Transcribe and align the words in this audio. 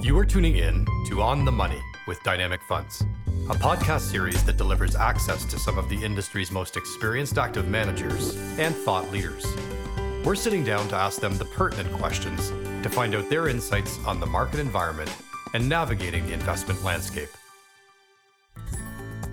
You 0.00 0.16
are 0.16 0.24
tuning 0.24 0.58
in 0.58 0.86
to 1.06 1.22
On 1.22 1.44
the 1.44 1.50
Money 1.50 1.82
with 2.06 2.22
Dynamic 2.22 2.62
Funds, 2.62 3.02
a 3.50 3.54
podcast 3.54 4.02
series 4.02 4.44
that 4.44 4.56
delivers 4.56 4.94
access 4.94 5.44
to 5.46 5.58
some 5.58 5.76
of 5.76 5.88
the 5.88 6.02
industry's 6.04 6.52
most 6.52 6.76
experienced 6.76 7.36
active 7.36 7.66
managers 7.66 8.36
and 8.60 8.76
thought 8.76 9.10
leaders. 9.10 9.44
We're 10.24 10.36
sitting 10.36 10.62
down 10.62 10.86
to 10.88 10.94
ask 10.94 11.20
them 11.20 11.36
the 11.36 11.46
pertinent 11.46 11.92
questions 11.94 12.50
to 12.84 12.88
find 12.88 13.12
out 13.16 13.28
their 13.28 13.48
insights 13.48 13.98
on 14.06 14.20
the 14.20 14.26
market 14.26 14.60
environment 14.60 15.12
and 15.52 15.68
navigating 15.68 16.24
the 16.28 16.32
investment 16.32 16.84
landscape. 16.84 17.30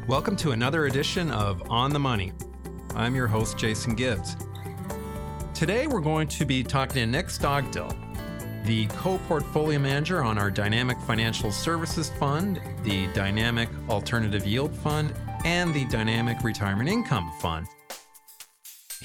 Welcome 0.08 0.36
to 0.38 0.52
another 0.52 0.88
edition 0.88 1.30
of 1.30 1.70
On 1.70 1.94
the 1.94 2.00
Money. 2.00 2.34
I'm 2.96 3.14
your 3.14 3.28
host, 3.28 3.56
Jason 3.56 3.94
Gibbs. 3.94 4.36
Today, 5.54 5.86
we're 5.86 6.02
going 6.02 6.28
to 6.30 6.44
be 6.44 6.64
talking 6.64 6.96
to 6.96 7.06
Nick 7.06 7.28
Stogdill, 7.28 7.96
the 8.66 8.88
co 8.88 9.18
portfolio 9.28 9.80
manager 9.80 10.24
on 10.24 10.38
our 10.38 10.50
Dynamic 10.50 11.00
Financial 11.02 11.52
Services 11.52 12.10
Fund, 12.20 12.60
the 12.84 13.08
Dynamic 13.08 13.70
Alternative 13.90 14.46
Yield 14.46 14.76
Fund, 14.76 15.14
and 15.46 15.74
the 15.74 15.86
Dynamic 15.86 16.44
Retirement 16.44 16.90
Income 16.90 17.32
Fund. 17.40 17.68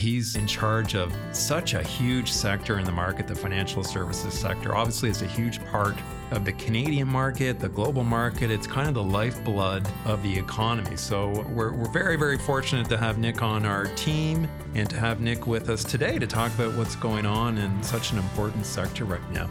He's 0.01 0.35
in 0.35 0.47
charge 0.47 0.95
of 0.95 1.15
such 1.33 1.75
a 1.75 1.83
huge 1.83 2.33
sector 2.33 2.79
in 2.79 2.87
the 2.87 2.91
market, 2.93 3.29
the 3.29 3.35
financial 3.35 3.85
services 3.85 4.33
sector. 4.33 4.75
Obviously, 4.75 5.11
it's 5.11 5.21
a 5.21 5.27
huge 5.27 5.63
part 5.67 5.95
of 6.31 6.47
the 6.47 6.55
Canadian 6.55 7.07
market, 7.07 7.61
the 7.61 7.69
global 7.69 8.03
market. 8.03 8.51
It's 8.51 8.67
kind 8.67 8.89
of 8.89 8.95
the 8.95 9.03
lifeblood 9.03 9.87
of 10.07 10.23
the 10.23 10.39
economy. 10.39 10.97
So 10.97 11.45
we're, 11.51 11.73
we're 11.75 11.93
very, 11.93 12.17
very 12.17 12.39
fortunate 12.39 12.89
to 12.89 12.97
have 12.97 13.19
Nick 13.19 13.43
on 13.43 13.67
our 13.67 13.89
team 13.89 14.49
and 14.75 14.89
to 14.89 14.99
have 14.99 15.21
Nick 15.21 15.47
with 15.47 15.69
us 15.69 15.85
today 15.85 16.19
to 16.19 16.27
talk 16.27 16.51
about 16.55 16.75
what's 16.79 16.97
going 16.97 17.27
on 17.27 17.59
in 17.59 17.83
such 17.83 18.13
an 18.13 18.17
important 18.17 18.65
sector 18.65 19.05
right 19.05 19.31
now. 19.33 19.51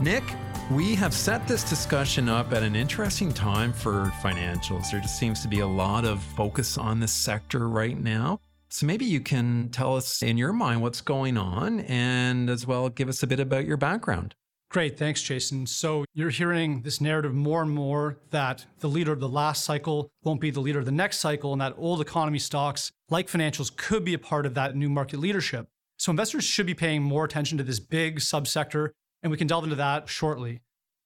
Nick, 0.00 0.24
we 0.72 0.96
have 0.96 1.14
set 1.14 1.46
this 1.46 1.62
discussion 1.62 2.28
up 2.28 2.52
at 2.52 2.64
an 2.64 2.74
interesting 2.74 3.32
time 3.32 3.72
for 3.72 4.06
financials. 4.20 4.90
There 4.90 4.98
just 4.98 5.16
seems 5.16 5.42
to 5.42 5.48
be 5.48 5.60
a 5.60 5.66
lot 5.68 6.04
of 6.04 6.20
focus 6.20 6.76
on 6.76 6.98
this 6.98 7.12
sector 7.12 7.68
right 7.68 7.96
now. 7.96 8.40
So 8.70 8.86
maybe 8.86 9.04
you 9.04 9.20
can 9.20 9.68
tell 9.70 9.96
us 9.96 10.22
in 10.22 10.38
your 10.38 10.52
mind 10.52 10.80
what's 10.80 11.00
going 11.00 11.36
on 11.36 11.80
and 11.80 12.48
as 12.48 12.66
well 12.66 12.88
give 12.88 13.08
us 13.08 13.22
a 13.22 13.26
bit 13.26 13.40
about 13.40 13.66
your 13.66 13.76
background. 13.76 14.34
Great. 14.70 14.96
Thanks, 14.96 15.20
Jason. 15.20 15.66
So 15.66 16.04
you're 16.14 16.30
hearing 16.30 16.82
this 16.82 17.00
narrative 17.00 17.34
more 17.34 17.60
and 17.60 17.72
more 17.72 18.20
that 18.30 18.64
the 18.78 18.88
leader 18.88 19.10
of 19.10 19.18
the 19.18 19.28
last 19.28 19.64
cycle 19.64 20.08
won't 20.22 20.40
be 20.40 20.52
the 20.52 20.60
leader 20.60 20.78
of 20.78 20.84
the 20.84 20.92
next 20.92 21.18
cycle, 21.18 21.52
and 21.52 21.60
that 21.60 21.74
old 21.76 22.00
economy 22.00 22.38
stocks, 22.38 22.92
like 23.08 23.28
financials, 23.28 23.76
could 23.76 24.04
be 24.04 24.14
a 24.14 24.18
part 24.18 24.46
of 24.46 24.54
that 24.54 24.76
new 24.76 24.88
market 24.88 25.18
leadership. 25.18 25.66
So 25.98 26.10
investors 26.10 26.44
should 26.44 26.66
be 26.66 26.74
paying 26.74 27.02
more 27.02 27.24
attention 27.24 27.58
to 27.58 27.64
this 27.64 27.80
big 27.80 28.20
subsector, 28.20 28.90
and 29.24 29.32
we 29.32 29.36
can 29.36 29.48
delve 29.48 29.64
into 29.64 29.74
that 29.74 30.08
shortly. 30.08 30.60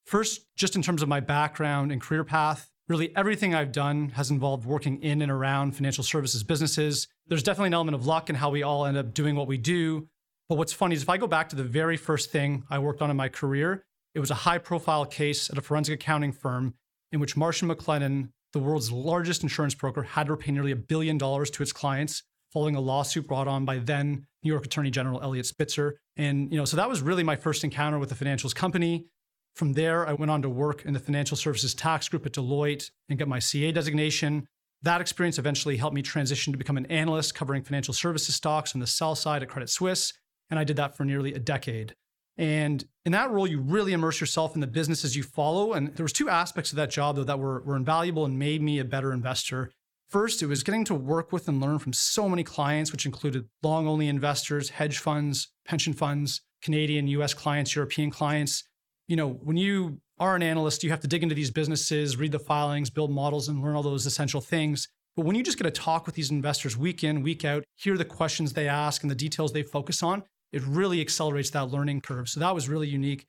First, 0.04 0.42
just 0.54 0.76
in 0.76 0.82
terms 0.82 1.00
of 1.00 1.08
my 1.08 1.20
background 1.20 1.90
and 1.90 2.02
career 2.02 2.24
path, 2.24 2.68
really 2.88 3.14
everything 3.16 3.54
I've 3.54 3.72
done 3.72 4.10
has 4.10 4.30
involved 4.30 4.66
working 4.66 5.02
in 5.02 5.22
and 5.22 5.32
around 5.32 5.72
financial 5.72 6.04
services 6.04 6.42
businesses. 6.42 7.08
There's 7.26 7.42
definitely 7.42 7.68
an 7.68 7.74
element 7.74 7.94
of 7.94 8.06
luck 8.06 8.28
in 8.28 8.36
how 8.36 8.50
we 8.50 8.62
all 8.62 8.84
end 8.84 8.96
up 8.96 9.14
doing 9.14 9.36
what 9.36 9.46
we 9.46 9.56
do, 9.56 10.08
but 10.48 10.58
what's 10.58 10.72
funny 10.72 10.94
is 10.94 11.02
if 11.02 11.08
I 11.08 11.16
go 11.16 11.26
back 11.26 11.48
to 11.50 11.56
the 11.56 11.64
very 11.64 11.96
first 11.96 12.30
thing 12.30 12.64
I 12.68 12.78
worked 12.78 13.00
on 13.00 13.10
in 13.10 13.16
my 13.16 13.28
career, 13.28 13.84
it 14.14 14.20
was 14.20 14.30
a 14.30 14.34
high 14.34 14.58
profile 14.58 15.06
case 15.06 15.50
at 15.50 15.58
a 15.58 15.62
forensic 15.62 15.94
accounting 15.94 16.32
firm 16.32 16.74
in 17.10 17.20
which 17.20 17.36
Marsh 17.36 17.62
& 17.62 17.64
McLennan, 17.64 18.30
the 18.52 18.58
world's 18.58 18.92
largest 18.92 19.42
insurance 19.42 19.74
broker, 19.74 20.02
had 20.02 20.26
to 20.26 20.32
repay 20.32 20.52
nearly 20.52 20.70
a 20.70 20.76
billion 20.76 21.18
dollars 21.18 21.50
to 21.50 21.62
its 21.62 21.72
clients 21.72 22.22
following 22.52 22.76
a 22.76 22.80
lawsuit 22.80 23.26
brought 23.26 23.48
on 23.48 23.64
by 23.64 23.78
then 23.78 24.26
New 24.44 24.52
York 24.52 24.64
Attorney 24.64 24.90
General 24.90 25.20
Eliot 25.22 25.46
Spitzer. 25.46 25.98
And 26.16 26.52
you 26.52 26.58
know, 26.58 26.64
so 26.64 26.76
that 26.76 26.88
was 26.88 27.02
really 27.02 27.24
my 27.24 27.34
first 27.34 27.64
encounter 27.64 27.98
with 27.98 28.12
a 28.12 28.14
financials 28.14 28.54
company. 28.54 29.06
From 29.54 29.74
there, 29.74 30.06
I 30.06 30.12
went 30.12 30.30
on 30.30 30.42
to 30.42 30.48
work 30.48 30.84
in 30.84 30.94
the 30.94 31.00
financial 31.00 31.36
services 31.36 31.74
tax 31.74 32.08
group 32.08 32.26
at 32.26 32.32
Deloitte 32.32 32.90
and 33.08 33.18
get 33.18 33.28
my 33.28 33.38
CA 33.38 33.70
designation. 33.72 34.46
That 34.82 35.00
experience 35.00 35.38
eventually 35.38 35.76
helped 35.76 35.94
me 35.94 36.02
transition 36.02 36.52
to 36.52 36.58
become 36.58 36.76
an 36.76 36.86
analyst 36.86 37.34
covering 37.34 37.62
financial 37.62 37.94
services 37.94 38.34
stocks 38.34 38.74
on 38.74 38.80
the 38.80 38.86
sell 38.86 39.14
side 39.14 39.42
at 39.42 39.48
Credit 39.48 39.70
Suisse 39.70 40.12
and 40.50 40.58
I 40.58 40.64
did 40.64 40.76
that 40.76 40.96
for 40.96 41.04
nearly 41.04 41.34
a 41.34 41.38
decade. 41.38 41.94
And 42.36 42.84
in 43.04 43.12
that 43.12 43.30
role, 43.30 43.46
you 43.46 43.60
really 43.60 43.92
immerse 43.92 44.20
yourself 44.20 44.54
in 44.54 44.60
the 44.60 44.66
businesses 44.66 45.16
you 45.16 45.22
follow. 45.22 45.72
And 45.72 45.94
there 45.94 46.04
was 46.04 46.12
two 46.12 46.28
aspects 46.28 46.72
of 46.72 46.76
that 46.76 46.90
job 46.90 47.16
though 47.16 47.24
that 47.24 47.38
were, 47.38 47.62
were 47.62 47.76
invaluable 47.76 48.24
and 48.24 48.38
made 48.38 48.60
me 48.60 48.78
a 48.78 48.84
better 48.84 49.12
investor. 49.12 49.70
First, 50.08 50.42
it 50.42 50.46
was 50.46 50.62
getting 50.62 50.84
to 50.86 50.94
work 50.94 51.32
with 51.32 51.48
and 51.48 51.60
learn 51.60 51.78
from 51.78 51.92
so 51.92 52.28
many 52.28 52.44
clients, 52.44 52.92
which 52.92 53.06
included 53.06 53.48
long 53.62 53.86
only 53.86 54.08
investors, 54.08 54.70
hedge 54.70 54.98
funds, 54.98 55.48
pension 55.64 55.92
funds, 55.92 56.42
Canadian, 56.62 57.06
US 57.08 57.34
clients, 57.34 57.74
European 57.74 58.10
clients. 58.10 58.64
You 59.06 59.16
know, 59.16 59.28
when 59.28 59.56
you 59.56 60.00
are 60.18 60.36
an 60.36 60.42
analyst, 60.42 60.82
you 60.82 60.90
have 60.90 61.00
to 61.00 61.08
dig 61.08 61.22
into 61.22 61.34
these 61.34 61.50
businesses, 61.50 62.16
read 62.16 62.32
the 62.32 62.38
filings, 62.38 62.90
build 62.90 63.10
models, 63.10 63.48
and 63.48 63.62
learn 63.62 63.74
all 63.74 63.82
those 63.82 64.06
essential 64.06 64.40
things. 64.40 64.88
But 65.16 65.26
when 65.26 65.36
you 65.36 65.42
just 65.42 65.58
get 65.58 65.64
to 65.64 65.70
talk 65.70 66.06
with 66.06 66.14
these 66.14 66.30
investors 66.30 66.76
week 66.76 67.04
in, 67.04 67.22
week 67.22 67.44
out, 67.44 67.64
hear 67.76 67.96
the 67.96 68.04
questions 68.04 68.52
they 68.52 68.68
ask 68.68 69.02
and 69.02 69.10
the 69.10 69.16
details 69.16 69.52
they 69.52 69.62
focus 69.62 70.02
on, 70.02 70.22
it 70.52 70.62
really 70.62 71.00
accelerates 71.00 71.50
that 71.50 71.70
learning 71.70 72.00
curve. 72.00 72.28
So 72.28 72.40
that 72.40 72.54
was 72.54 72.68
really 72.68 72.88
unique. 72.88 73.26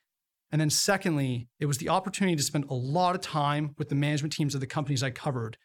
And 0.52 0.62
then, 0.62 0.70
secondly, 0.70 1.48
it 1.60 1.66
was 1.66 1.80
the 1.80 1.90
opportunity 1.90 2.36
to 2.36 2.44
spend 2.44 2.66
a 2.70 2.74
lot 2.74 3.16
of 3.16 3.22
time 3.22 3.74
with 3.78 3.90
the 3.90 3.96
management 3.96 4.34
teams 4.34 4.56
of 4.56 4.62
the 4.62 4.68
companies 4.68 5.04
I 5.04 5.10
covered. 5.10 5.58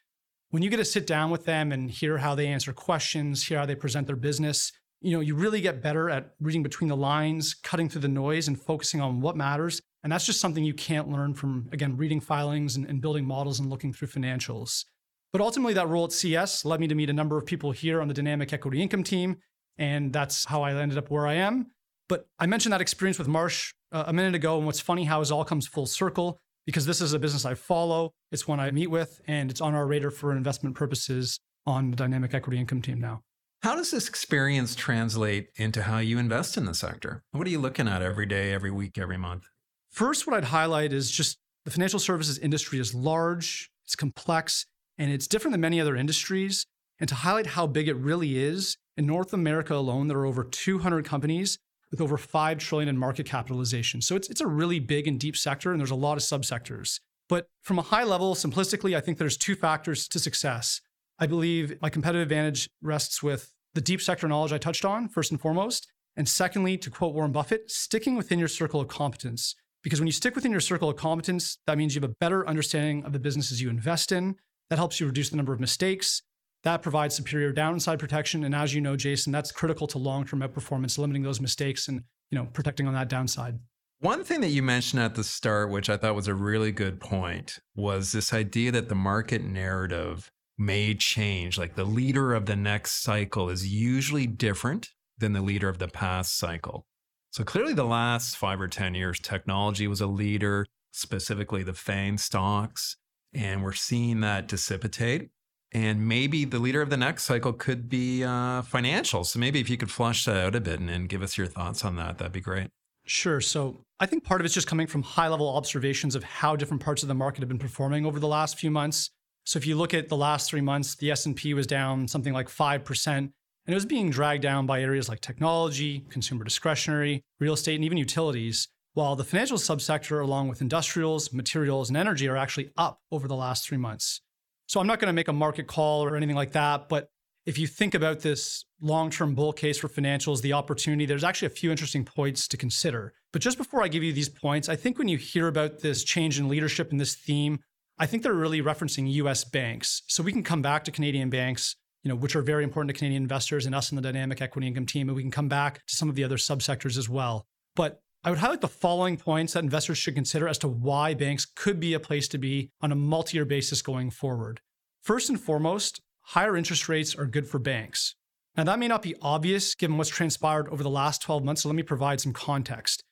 When 0.49 0.63
you 0.63 0.69
get 0.69 0.77
to 0.77 0.85
sit 0.85 1.07
down 1.07 1.29
with 1.29 1.45
them 1.45 1.71
and 1.71 1.89
hear 1.89 2.17
how 2.17 2.35
they 2.35 2.47
answer 2.47 2.73
questions, 2.73 3.47
hear 3.47 3.59
how 3.59 3.65
they 3.65 3.75
present 3.75 4.07
their 4.07 4.15
business, 4.15 4.71
you 5.01 5.11
know, 5.11 5.19
you 5.19 5.35
really 5.35 5.61
get 5.61 5.81
better 5.81 6.09
at 6.09 6.33
reading 6.39 6.63
between 6.63 6.87
the 6.87 6.95
lines, 6.95 7.53
cutting 7.53 7.89
through 7.89 8.01
the 8.01 8.07
noise, 8.07 8.47
and 8.47 8.59
focusing 8.59 9.01
on 9.01 9.21
what 9.21 9.35
matters. 9.35 9.81
And 10.03 10.11
that's 10.11 10.25
just 10.25 10.39
something 10.39 10.63
you 10.63 10.73
can't 10.73 11.09
learn 11.09 11.33
from, 11.33 11.69
again, 11.71 11.97
reading 11.97 12.19
filings 12.19 12.75
and, 12.75 12.85
and 12.85 13.01
building 13.01 13.25
models 13.25 13.59
and 13.59 13.69
looking 13.69 13.93
through 13.93 14.07
financials. 14.07 14.85
But 15.31 15.41
ultimately, 15.41 15.73
that 15.73 15.87
role 15.87 16.05
at 16.05 16.11
CS 16.11 16.65
led 16.65 16.79
me 16.79 16.87
to 16.87 16.95
meet 16.95 17.09
a 17.09 17.13
number 17.13 17.37
of 17.37 17.45
people 17.45 17.71
here 17.71 18.01
on 18.01 18.07
the 18.07 18.13
Dynamic 18.13 18.51
Equity 18.53 18.81
Income 18.81 19.03
team 19.03 19.37
and 19.77 20.13
that's 20.13 20.45
how 20.45 20.61
I 20.61 20.73
ended 20.73 20.97
up 20.97 21.09
where 21.09 21.27
I 21.27 21.35
am. 21.35 21.71
But 22.07 22.27
I 22.39 22.45
mentioned 22.45 22.73
that 22.73 22.81
experience 22.81 23.17
with 23.17 23.27
Marsh 23.27 23.73
uh, 23.91 24.03
a 24.07 24.13
minute 24.13 24.35
ago. 24.35 24.57
And 24.57 24.65
what's 24.65 24.79
funny 24.79 25.05
how 25.05 25.21
it 25.21 25.31
all 25.31 25.45
comes 25.45 25.67
full 25.67 25.85
circle 25.85 26.39
because 26.65 26.85
this 26.85 27.01
is 27.01 27.13
a 27.13 27.19
business 27.19 27.45
I 27.45 27.55
follow. 27.55 28.11
It's 28.31 28.47
one 28.47 28.59
I 28.59 28.69
meet 28.71 28.87
with, 28.87 29.19
and 29.27 29.49
it's 29.49 29.61
on 29.61 29.73
our 29.73 29.87
radar 29.87 30.11
for 30.11 30.31
investment 30.35 30.75
purposes 30.75 31.39
on 31.65 31.91
the 31.91 31.97
dynamic 31.97 32.33
equity 32.33 32.59
income 32.59 32.81
team 32.81 32.99
now. 32.99 33.21
How 33.61 33.75
does 33.75 33.91
this 33.91 34.09
experience 34.09 34.73
translate 34.73 35.49
into 35.55 35.83
how 35.83 35.99
you 35.99 36.17
invest 36.17 36.57
in 36.57 36.65
the 36.65 36.73
sector? 36.73 37.21
What 37.31 37.45
are 37.45 37.51
you 37.51 37.59
looking 37.59 37.87
at 37.87 38.01
every 38.01 38.25
day, 38.25 38.53
every 38.53 38.71
week, 38.71 38.97
every 38.97 39.17
month? 39.17 39.49
First, 39.91 40.25
what 40.25 40.35
I'd 40.35 40.45
highlight 40.45 40.91
is 40.91 41.11
just 41.11 41.37
the 41.63 41.69
financial 41.69 41.99
services 41.99 42.39
industry 42.39 42.79
is 42.79 42.95
large, 42.95 43.69
it's 43.85 43.95
complex, 43.95 44.65
and 44.97 45.11
it's 45.11 45.27
different 45.27 45.53
than 45.53 45.61
many 45.61 45.79
other 45.79 45.95
industries. 45.95 46.65
And 46.99 47.07
to 47.09 47.13
highlight 47.13 47.45
how 47.45 47.67
big 47.67 47.87
it 47.87 47.93
really 47.93 48.39
is, 48.39 48.77
in 48.97 49.05
North 49.05 49.31
America 49.31 49.75
alone, 49.75 50.07
there 50.07 50.17
are 50.17 50.25
over 50.25 50.43
200 50.43 51.05
companies 51.05 51.59
with 51.91 52.01
over 52.01 52.17
5 52.17 52.57
trillion 52.57 52.89
in 52.89 52.97
market 52.97 53.27
capitalization. 53.27 54.01
So 54.01 54.15
it's, 54.15 54.27
it's 54.27 54.41
a 54.41 54.47
really 54.47 54.79
big 54.79 55.07
and 55.07 55.19
deep 55.19 55.37
sector, 55.37 55.69
and 55.69 55.79
there's 55.79 55.91
a 55.91 55.95
lot 55.95 56.17
of 56.17 56.23
subsectors. 56.23 56.99
But 57.29 57.45
from 57.61 57.77
a 57.77 57.83
high 57.83 58.05
level, 58.05 58.33
simplistically, 58.33 58.97
I 58.97 59.01
think 59.01 59.19
there's 59.19 59.37
two 59.37 59.53
factors 59.53 60.07
to 60.07 60.17
success. 60.17 60.81
I 61.21 61.27
believe 61.27 61.79
my 61.81 61.89
competitive 61.89 62.23
advantage 62.23 62.67
rests 62.81 63.21
with 63.21 63.53
the 63.75 63.81
deep 63.81 64.01
sector 64.01 64.27
knowledge 64.27 64.51
I 64.51 64.57
touched 64.57 64.83
on, 64.83 65.07
first 65.07 65.29
and 65.29 65.39
foremost. 65.39 65.87
And 66.17 66.27
secondly, 66.27 66.77
to 66.79 66.89
quote 66.89 67.13
Warren 67.13 67.31
Buffett, 67.31 67.69
sticking 67.69 68.15
within 68.17 68.39
your 68.39 68.47
circle 68.47 68.81
of 68.81 68.87
competence. 68.87 69.55
Because 69.83 69.99
when 69.99 70.07
you 70.07 70.13
stick 70.13 70.35
within 70.35 70.51
your 70.51 70.59
circle 70.59 70.89
of 70.89 70.95
competence, 70.95 71.59
that 71.67 71.77
means 71.77 71.93
you 71.93 72.01
have 72.01 72.09
a 72.09 72.15
better 72.19 72.47
understanding 72.47 73.05
of 73.05 73.13
the 73.13 73.19
businesses 73.19 73.61
you 73.61 73.69
invest 73.69 74.11
in. 74.11 74.35
That 74.71 74.77
helps 74.77 74.99
you 74.99 75.05
reduce 75.05 75.29
the 75.29 75.37
number 75.37 75.53
of 75.53 75.59
mistakes. 75.59 76.23
That 76.63 76.81
provides 76.81 77.15
superior 77.15 77.51
downside 77.51 77.99
protection. 77.99 78.43
And 78.43 78.55
as 78.55 78.73
you 78.73 78.81
know, 78.81 78.95
Jason, 78.95 79.31
that's 79.31 79.51
critical 79.51 79.85
to 79.87 79.99
long-term 79.99 80.41
outperformance, 80.41 80.97
limiting 80.97 81.21
those 81.21 81.39
mistakes 81.39 81.87
and 81.87 82.01
you 82.31 82.37
know 82.37 82.47
protecting 82.51 82.87
on 82.87 82.95
that 82.95 83.09
downside. 83.09 83.59
One 83.99 84.23
thing 84.23 84.41
that 84.41 84.49
you 84.49 84.63
mentioned 84.63 85.03
at 85.03 85.13
the 85.13 85.23
start, 85.23 85.69
which 85.69 85.87
I 85.87 85.97
thought 85.97 86.15
was 86.15 86.27
a 86.27 86.33
really 86.33 86.71
good 86.71 86.99
point, 86.99 87.59
was 87.75 88.11
this 88.11 88.33
idea 88.33 88.71
that 88.71 88.89
the 88.89 88.95
market 88.95 89.43
narrative 89.43 90.31
may 90.61 90.93
change. 90.93 91.57
Like 91.57 91.75
the 91.75 91.85
leader 91.85 92.33
of 92.33 92.45
the 92.45 92.55
next 92.55 93.03
cycle 93.03 93.49
is 93.49 93.67
usually 93.67 94.27
different 94.27 94.89
than 95.17 95.33
the 95.33 95.41
leader 95.41 95.69
of 95.69 95.79
the 95.79 95.87
past 95.87 96.37
cycle. 96.37 96.85
So 97.31 97.43
clearly, 97.43 97.73
the 97.73 97.85
last 97.85 98.37
five 98.37 98.59
or 98.59 98.67
10 98.67 98.93
years, 98.93 99.19
technology 99.19 99.87
was 99.87 100.01
a 100.01 100.07
leader, 100.07 100.65
specifically 100.91 101.63
the 101.63 101.73
FANG 101.73 102.17
stocks. 102.17 102.97
And 103.33 103.63
we're 103.63 103.73
seeing 103.73 104.19
that 104.21 104.47
dissipate 104.47 105.29
and 105.73 106.05
maybe 106.05 106.43
the 106.45 106.59
leader 106.59 106.81
of 106.81 106.89
the 106.89 106.97
next 106.97 107.23
cycle 107.23 107.53
could 107.53 107.87
be 107.87 108.23
uh, 108.23 108.61
financial. 108.63 109.23
So 109.23 109.39
maybe 109.39 109.59
if 109.59 109.69
you 109.69 109.77
could 109.77 109.91
flush 109.91 110.25
that 110.25 110.35
out 110.35 110.55
a 110.55 110.59
bit 110.59 110.79
and, 110.79 110.89
and 110.89 111.07
give 111.07 111.21
us 111.21 111.37
your 111.37 111.47
thoughts 111.47 111.85
on 111.85 111.95
that, 111.95 112.17
that'd 112.17 112.33
be 112.33 112.41
great. 112.41 112.69
Sure. 113.05 113.39
So 113.39 113.85
I 113.99 114.05
think 114.05 114.23
part 114.23 114.41
of 114.41 114.45
it's 114.45 114.53
just 114.53 114.67
coming 114.67 114.87
from 114.87 115.01
high 115.01 115.27
level 115.29 115.49
observations 115.49 116.15
of 116.15 116.23
how 116.23 116.55
different 116.55 116.83
parts 116.83 117.03
of 117.03 117.07
the 117.07 117.15
market 117.15 117.39
have 117.39 117.47
been 117.47 117.57
performing 117.57 118.05
over 118.05 118.19
the 118.19 118.27
last 118.27 118.59
few 118.59 118.69
months. 118.69 119.11
So 119.43 119.57
if 119.57 119.65
you 119.65 119.75
look 119.75 119.93
at 119.93 120.09
the 120.09 120.17
last 120.17 120.49
three 120.49 120.61
months, 120.61 120.95
the 120.95 121.11
S&P 121.11 121.53
was 121.53 121.67
down 121.67 122.07
something 122.07 122.33
like 122.33 122.47
5%, 122.47 123.07
and 123.17 123.31
it 123.67 123.73
was 123.73 123.85
being 123.85 124.09
dragged 124.09 124.43
down 124.43 124.65
by 124.65 124.81
areas 124.81 125.09
like 125.09 125.21
technology, 125.21 126.05
consumer 126.09 126.43
discretionary, 126.43 127.23
real 127.39 127.53
estate, 127.53 127.75
and 127.75 127.85
even 127.85 127.97
utilities. 127.97 128.67
while 128.93 129.15
the 129.15 129.23
financial 129.23 129.57
subsector, 129.57 130.21
along 130.21 130.49
with 130.49 130.59
industrials, 130.59 131.31
materials, 131.31 131.89
and 131.89 131.95
energy, 131.95 132.27
are 132.27 132.35
actually 132.35 132.69
up 132.75 132.99
over 133.09 133.25
the 133.25 133.35
last 133.35 133.65
three 133.65 133.77
months. 133.77 134.19
So 134.67 134.81
I'm 134.81 134.87
not 134.87 134.99
going 134.99 135.07
to 135.07 135.13
make 135.13 135.29
a 135.29 135.33
market 135.33 135.65
call 135.65 136.03
or 136.03 136.17
anything 136.17 136.35
like 136.35 136.51
that, 136.51 136.89
but 136.89 137.09
if 137.45 137.57
you 137.57 137.67
think 137.67 137.95
about 137.95 138.19
this 138.19 138.65
long 138.81 139.09
term 139.09 139.33
bull 139.33 139.53
case 139.53 139.77
for 139.77 139.87
financials, 139.87 140.41
the 140.41 140.53
opportunity, 140.53 141.05
there's 141.05 141.23
actually 141.23 141.47
a 141.47 141.51
few 141.51 141.71
interesting 141.71 142.05
points 142.05 142.47
to 142.49 142.57
consider. 142.57 143.13
But 143.33 143.41
just 143.41 143.57
before 143.57 143.83
I 143.83 143.87
give 143.87 144.03
you 144.03 144.13
these 144.13 144.29
points, 144.29 144.69
I 144.69 144.75
think 144.75 144.97
when 144.97 145.07
you 145.07 145.17
hear 145.17 145.47
about 145.47 145.79
this 145.79 146.03
change 146.03 146.39
in 146.39 146.47
leadership 146.47 146.91
and 146.91 146.99
this 146.99 147.15
theme, 147.15 147.59
I 147.97 148.05
think 148.05 148.23
they're 148.23 148.33
really 148.33 148.61
referencing 148.61 149.11
US 149.13 149.43
banks. 149.43 150.01
So 150.07 150.23
we 150.23 150.31
can 150.31 150.43
come 150.43 150.61
back 150.61 150.83
to 150.85 150.91
Canadian 150.91 151.29
banks, 151.29 151.75
you 152.03 152.09
know, 152.09 152.15
which 152.15 152.35
are 152.35 152.41
very 152.41 152.63
important 152.63 152.89
to 152.89 152.97
Canadian 152.97 153.21
investors 153.21 153.65
and 153.65 153.75
us 153.75 153.91
in 153.91 153.95
the 153.95 154.01
dynamic 154.01 154.41
equity 154.41 154.67
income 154.67 154.85
team. 154.85 155.09
And 155.09 155.15
we 155.15 155.21
can 155.21 155.31
come 155.31 155.49
back 155.49 155.85
to 155.87 155.95
some 155.95 156.09
of 156.09 156.15
the 156.15 156.23
other 156.23 156.37
subsectors 156.37 156.97
as 156.97 157.07
well. 157.07 157.45
But 157.75 158.01
I 158.23 158.29
would 158.29 158.39
highlight 158.39 158.61
the 158.61 158.67
following 158.67 159.17
points 159.17 159.53
that 159.53 159.63
investors 159.63 159.97
should 159.97 160.15
consider 160.15 160.47
as 160.47 160.59
to 160.59 160.67
why 160.67 161.13
banks 161.13 161.45
could 161.45 161.79
be 161.79 161.93
a 161.93 161.99
place 161.99 162.27
to 162.29 162.37
be 162.37 162.71
on 162.81 162.91
a 162.91 162.95
multi 162.95 163.37
year 163.37 163.45
basis 163.45 163.81
going 163.81 164.11
forward. 164.11 164.61
First 165.01 165.29
and 165.29 165.39
foremost, 165.39 166.01
higher 166.21 166.55
interest 166.55 166.87
rates 166.87 167.15
are 167.15 167.25
good 167.25 167.47
for 167.47 167.57
banks. 167.57 168.15
Now, 168.55 168.65
that 168.65 168.79
may 168.79 168.87
not 168.87 169.01
be 169.01 169.15
obvious 169.21 169.75
given 169.75 169.97
what's 169.97 170.09
transpired 170.09 170.67
over 170.69 170.83
the 170.83 170.89
last 170.89 171.21
12 171.21 171.43
months, 171.43 171.63
so 171.63 171.69
let 171.69 171.75
me 171.75 171.83
provide 171.83 172.19
some 172.19 172.33
context. 172.33 173.03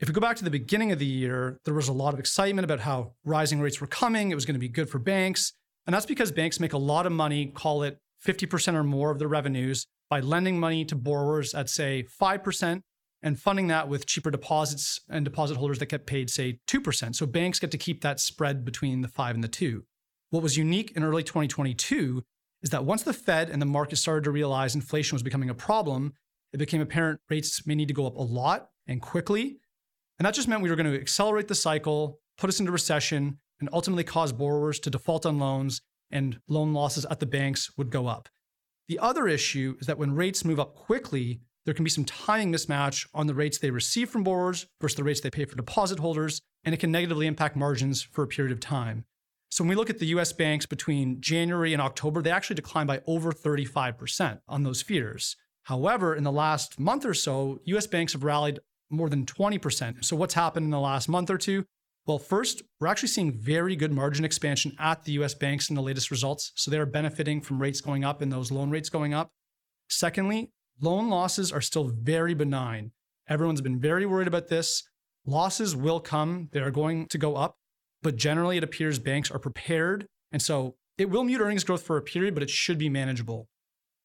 If 0.00 0.08
we 0.08 0.14
go 0.14 0.20
back 0.20 0.36
to 0.36 0.44
the 0.44 0.50
beginning 0.50 0.90
of 0.90 0.98
the 0.98 1.06
year, 1.06 1.58
there 1.64 1.74
was 1.74 1.88
a 1.88 1.92
lot 1.92 2.14
of 2.14 2.20
excitement 2.20 2.64
about 2.64 2.80
how 2.80 3.12
rising 3.24 3.60
rates 3.60 3.80
were 3.80 3.86
coming, 3.86 4.30
it 4.30 4.34
was 4.34 4.44
going 4.44 4.54
to 4.54 4.60
be 4.60 4.68
good 4.68 4.90
for 4.90 4.98
banks. 4.98 5.52
And 5.86 5.94
that's 5.94 6.06
because 6.06 6.32
banks 6.32 6.58
make 6.58 6.72
a 6.72 6.78
lot 6.78 7.06
of 7.06 7.12
money, 7.12 7.46
call 7.46 7.82
it 7.84 7.98
50% 8.26 8.74
or 8.74 8.82
more 8.82 9.10
of 9.10 9.18
their 9.18 9.28
revenues, 9.28 9.86
by 10.10 10.20
lending 10.20 10.58
money 10.58 10.84
to 10.84 10.96
borrowers 10.96 11.54
at, 11.54 11.68
say, 11.68 12.04
5% 12.20 12.80
and 13.22 13.38
funding 13.38 13.68
that 13.68 13.88
with 13.88 14.06
cheaper 14.06 14.30
deposits 14.30 15.00
and 15.08 15.24
deposit 15.24 15.56
holders 15.56 15.78
that 15.78 15.86
get 15.86 16.06
paid, 16.06 16.28
say, 16.28 16.58
2%. 16.66 17.14
So 17.14 17.24
banks 17.24 17.60
get 17.60 17.70
to 17.70 17.78
keep 17.78 18.02
that 18.02 18.20
spread 18.20 18.64
between 18.64 19.00
the 19.00 19.08
5 19.08 19.34
and 19.36 19.44
the 19.44 19.48
2. 19.48 19.84
What 20.30 20.42
was 20.42 20.56
unique 20.56 20.92
in 20.96 21.04
early 21.04 21.22
2022 21.22 22.22
is 22.62 22.70
that 22.70 22.84
once 22.84 23.04
the 23.04 23.12
Fed 23.12 23.48
and 23.48 23.62
the 23.62 23.66
market 23.66 23.96
started 23.96 24.24
to 24.24 24.30
realize 24.30 24.74
inflation 24.74 25.14
was 25.14 25.22
becoming 25.22 25.50
a 25.50 25.54
problem, 25.54 26.14
it 26.52 26.58
became 26.58 26.80
apparent 26.80 27.20
rates 27.30 27.64
may 27.66 27.74
need 27.74 27.88
to 27.88 27.94
go 27.94 28.06
up 28.06 28.16
a 28.16 28.22
lot 28.22 28.70
and 28.86 29.00
quickly. 29.00 29.58
And 30.18 30.26
that 30.26 30.34
just 30.34 30.48
meant 30.48 30.62
we 30.62 30.70
were 30.70 30.76
going 30.76 30.92
to 30.92 31.00
accelerate 31.00 31.48
the 31.48 31.54
cycle, 31.54 32.20
put 32.38 32.48
us 32.48 32.60
into 32.60 32.72
recession, 32.72 33.38
and 33.60 33.68
ultimately 33.72 34.04
cause 34.04 34.32
borrowers 34.32 34.78
to 34.80 34.90
default 34.90 35.26
on 35.26 35.38
loans, 35.38 35.80
and 36.10 36.40
loan 36.48 36.72
losses 36.72 37.04
at 37.06 37.20
the 37.20 37.26
banks 37.26 37.70
would 37.76 37.90
go 37.90 38.06
up. 38.06 38.28
The 38.88 38.98
other 38.98 39.26
issue 39.26 39.76
is 39.80 39.86
that 39.86 39.98
when 39.98 40.14
rates 40.14 40.44
move 40.44 40.60
up 40.60 40.74
quickly, 40.74 41.40
there 41.64 41.74
can 41.74 41.84
be 41.84 41.90
some 41.90 42.04
timing 42.04 42.52
mismatch 42.52 43.06
on 43.14 43.26
the 43.26 43.34
rates 43.34 43.58
they 43.58 43.70
receive 43.70 44.10
from 44.10 44.22
borrowers 44.22 44.66
versus 44.80 44.96
the 44.96 45.04
rates 45.04 45.20
they 45.20 45.30
pay 45.30 45.46
for 45.46 45.56
deposit 45.56 45.98
holders, 45.98 46.40
and 46.62 46.74
it 46.74 46.80
can 46.80 46.92
negatively 46.92 47.26
impact 47.26 47.56
margins 47.56 48.02
for 48.02 48.22
a 48.22 48.28
period 48.28 48.52
of 48.52 48.60
time. 48.60 49.04
So 49.50 49.64
when 49.64 49.70
we 49.70 49.76
look 49.76 49.88
at 49.88 49.98
the 49.98 50.06
US 50.06 50.32
banks 50.32 50.66
between 50.66 51.20
January 51.20 51.72
and 51.72 51.80
October, 51.80 52.20
they 52.20 52.30
actually 52.30 52.56
declined 52.56 52.88
by 52.88 53.00
over 53.06 53.32
35% 53.32 54.40
on 54.48 54.62
those 54.62 54.82
feeders. 54.82 55.36
However, 55.64 56.14
in 56.14 56.24
the 56.24 56.32
last 56.32 56.78
month 56.78 57.06
or 57.06 57.14
so, 57.14 57.60
US 57.64 57.86
banks 57.86 58.12
have 58.12 58.24
rallied 58.24 58.60
more 58.94 59.08
than 59.08 59.26
20%. 59.26 60.04
So 60.04 60.16
what's 60.16 60.34
happened 60.34 60.64
in 60.64 60.70
the 60.70 60.80
last 60.80 61.08
month 61.08 61.30
or 61.30 61.38
two? 61.38 61.64
Well, 62.06 62.18
first, 62.18 62.62
we're 62.80 62.88
actually 62.88 63.08
seeing 63.08 63.32
very 63.32 63.76
good 63.76 63.92
margin 63.92 64.24
expansion 64.24 64.76
at 64.78 65.04
the 65.04 65.12
US 65.12 65.34
banks 65.34 65.70
in 65.70 65.76
the 65.76 65.82
latest 65.82 66.10
results. 66.10 66.52
So 66.54 66.70
they 66.70 66.78
are 66.78 66.86
benefiting 66.86 67.40
from 67.40 67.60
rates 67.60 67.80
going 67.80 68.04
up 68.04 68.20
and 68.20 68.32
those 68.32 68.50
loan 68.50 68.70
rates 68.70 68.90
going 68.90 69.14
up. 69.14 69.30
Secondly, 69.88 70.50
loan 70.80 71.08
losses 71.08 71.50
are 71.50 71.60
still 71.60 71.88
very 71.88 72.34
benign. 72.34 72.92
Everyone's 73.28 73.62
been 73.62 73.80
very 73.80 74.04
worried 74.04 74.28
about 74.28 74.48
this. 74.48 74.82
Losses 75.26 75.74
will 75.74 76.00
come, 76.00 76.50
they 76.52 76.60
are 76.60 76.70
going 76.70 77.06
to 77.06 77.16
go 77.16 77.36
up 77.36 77.56
but 78.04 78.14
generally 78.14 78.58
it 78.58 78.62
appears 78.62 79.00
banks 79.00 79.32
are 79.32 79.40
prepared. 79.40 80.06
And 80.30 80.40
so 80.40 80.76
it 80.96 81.10
will 81.10 81.24
mute 81.24 81.40
earnings 81.40 81.64
growth 81.64 81.82
for 81.82 81.96
a 81.96 82.02
period, 82.02 82.34
but 82.34 82.44
it 82.44 82.50
should 82.50 82.78
be 82.78 82.88
manageable. 82.88 83.48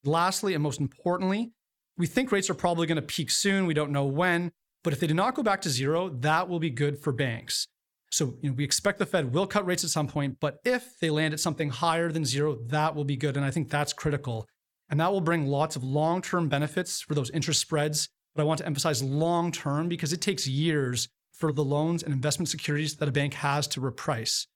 Lastly, 0.04 0.56
and 0.56 0.64
most 0.64 0.80
importantly, 0.80 1.52
we 1.98 2.08
think 2.08 2.32
rates 2.32 2.50
are 2.50 2.56
probably 2.56 2.88
going 2.88 2.96
to 2.96 3.02
peak 3.02 3.30
soon. 3.30 3.68
We 3.68 3.74
don't 3.74 3.92
know 3.92 4.06
when, 4.06 4.54
but 4.84 4.94
if 4.94 5.00
they 5.00 5.08
do 5.08 5.14
not 5.14 5.36
go 5.36 5.44
back 5.44 5.62
to 5.62 5.70
zero, 5.70 6.10
that 6.10 6.48
will 6.48 6.60
be 6.60 6.70
good 6.70 7.00
for 7.00 7.12
banks. 7.12 7.68
So 8.12 8.38
you 8.42 8.50
know, 8.50 8.56
we 8.56 8.64
expect 8.64 9.00
the 9.00 9.06
Fed 9.06 9.34
will 9.34 9.48
cut 9.48 9.66
rates 9.66 9.84
at 9.84 9.90
some 9.90 10.08
point, 10.08 10.38
but 10.40 10.58
if 10.66 10.98
they 11.00 11.10
land 11.10 11.34
at 11.34 11.40
something 11.40 11.70
higher 11.70 12.12
than 12.12 12.26
zero, 12.26 12.58
that 12.68 12.96
will 12.96 13.04
be 13.04 13.16
good. 13.16 13.38
And 13.38 13.46
I 13.46 13.52
think 13.52 13.70
that's 13.70 13.94
critical. 13.94 14.48
And 14.90 15.00
that 15.00 15.12
will 15.12 15.22
bring 15.22 15.46
lots 15.46 15.76
of 15.76 15.84
long 15.84 16.22
term 16.22 16.50
benefits 16.50 17.02
for 17.02 17.14
those 17.14 17.30
interest 17.30 17.62
spreads. 17.62 18.10
But 18.36 18.42
I 18.42 18.46
want 18.46 18.60
to 18.60 18.66
emphasize 18.66 19.04
long 19.04 19.52
term 19.52 19.88
because 19.88 20.14
it 20.14 20.22
takes 20.22 20.48
years 20.48 21.08
for 21.34 21.54
the 21.54 21.64
loans 21.64 22.04
and 22.04 22.14
investment 22.14 22.50
securities 22.50 22.96
that 22.98 23.08
a 23.08 23.12
bank 23.12 23.34
has 23.36 23.68
to 23.68 23.82
reprice. 23.82 24.48